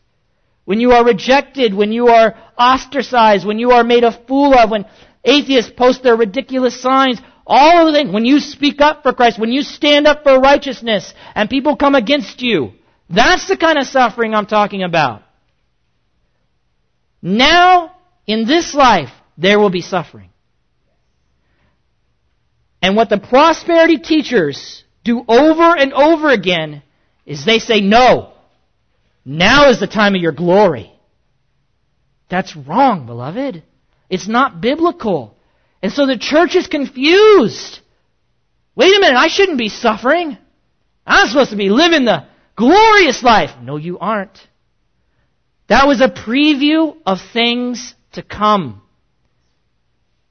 [0.67, 4.71] When you are rejected, when you are ostracized, when you are made a fool of,
[4.71, 4.85] when
[5.25, 9.41] atheists post their ridiculous signs, all of the things, when you speak up for Christ,
[9.41, 12.73] when you stand up for righteousness, and people come against you,
[13.09, 15.23] that's the kind of suffering I'm talking about.
[17.23, 17.97] Now,
[18.27, 20.29] in this life, there will be suffering.
[22.83, 26.83] And what the prosperity teachers do over and over again
[27.25, 28.33] is they say, no,
[29.25, 30.93] now is the time of your glory.
[32.29, 33.63] That's wrong, beloved.
[34.09, 35.37] It's not biblical.
[35.83, 37.81] And so the church is confused.
[38.75, 40.37] Wait a minute, I shouldn't be suffering.
[41.07, 43.51] I'm supposed to be living the glorious life.
[43.63, 44.39] No, you aren't.
[45.69, 48.83] That was a preview of things to come.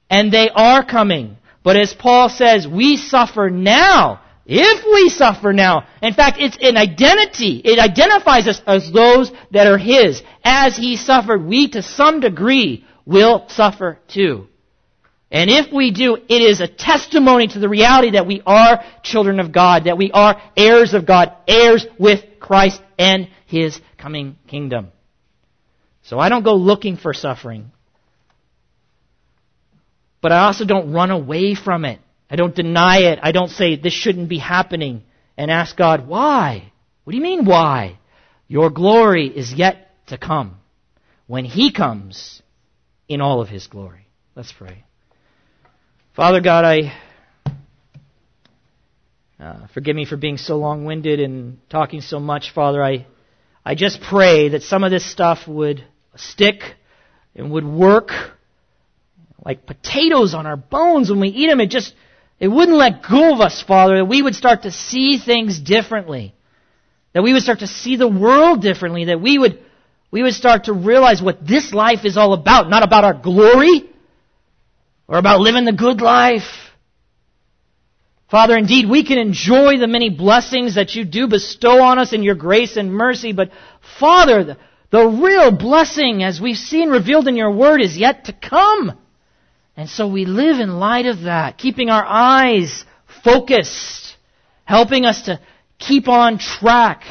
[0.08, 1.36] And they are coming.
[1.66, 4.20] But as Paul says, we suffer now.
[4.46, 5.88] If we suffer now.
[6.00, 7.60] In fact, it's an identity.
[7.64, 10.22] It identifies us as those that are His.
[10.44, 14.46] As He suffered, we to some degree will suffer too.
[15.28, 19.40] And if we do, it is a testimony to the reality that we are children
[19.40, 24.92] of God, that we are heirs of God, heirs with Christ and His coming kingdom.
[26.02, 27.72] So I don't go looking for suffering.
[30.20, 32.00] But I also don't run away from it.
[32.30, 33.18] I don't deny it.
[33.22, 35.02] I don't say this shouldn't be happening
[35.36, 36.72] and ask God, why?
[37.04, 37.98] What do you mean, why?
[38.48, 40.56] Your glory is yet to come
[41.26, 42.42] when He comes
[43.08, 44.08] in all of His glory.
[44.34, 44.84] Let's pray.
[46.14, 46.98] Father God, I
[49.38, 52.82] uh, forgive me for being so long-winded and talking so much, Father.
[52.82, 53.06] I
[53.68, 56.62] I just pray that some of this stuff would stick
[57.34, 58.12] and would work
[59.46, 61.60] like potatoes on our bones when we eat them.
[61.60, 61.94] It just
[62.40, 63.98] it wouldn't let go of us, Father.
[63.98, 66.34] That we would start to see things differently.
[67.14, 69.04] That we would start to see the world differently.
[69.04, 69.60] That we would
[70.10, 72.68] we would start to realize what this life is all about.
[72.68, 73.88] Not about our glory,
[75.06, 76.50] or about living the good life.
[78.28, 82.24] Father, indeed, we can enjoy the many blessings that you do bestow on us in
[82.24, 83.52] your grace and mercy, but
[84.00, 84.56] Father, the,
[84.90, 88.98] the real blessing, as we've seen revealed in your word, is yet to come.
[89.76, 92.84] And so we live in light of that, keeping our eyes
[93.22, 94.16] focused,
[94.64, 95.40] helping us to
[95.78, 97.02] keep on track,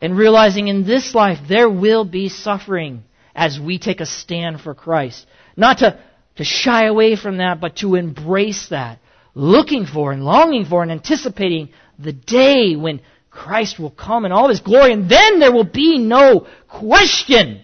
[0.00, 4.74] and realizing in this life there will be suffering as we take a stand for
[4.74, 5.26] Christ.
[5.56, 5.98] Not to
[6.36, 8.98] to shy away from that, but to embrace that,
[9.34, 14.48] looking for and longing for and anticipating the day when Christ will come in all
[14.48, 17.62] his glory, and then there will be no question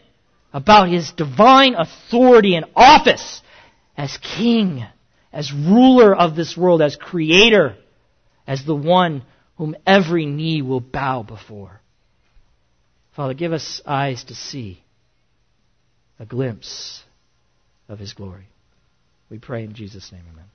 [0.53, 3.42] about his divine authority and office
[4.03, 4.85] as king,
[5.33, 7.77] as ruler of this world, as creator,
[8.49, 9.23] as the one
[9.57, 11.81] whom every knee will bow before.
[13.15, 14.83] Father, give us eyes to see
[16.19, 17.05] a glimpse
[17.89, 18.49] of his glory.
[19.31, 20.47] We pray in Jesus' name, amen.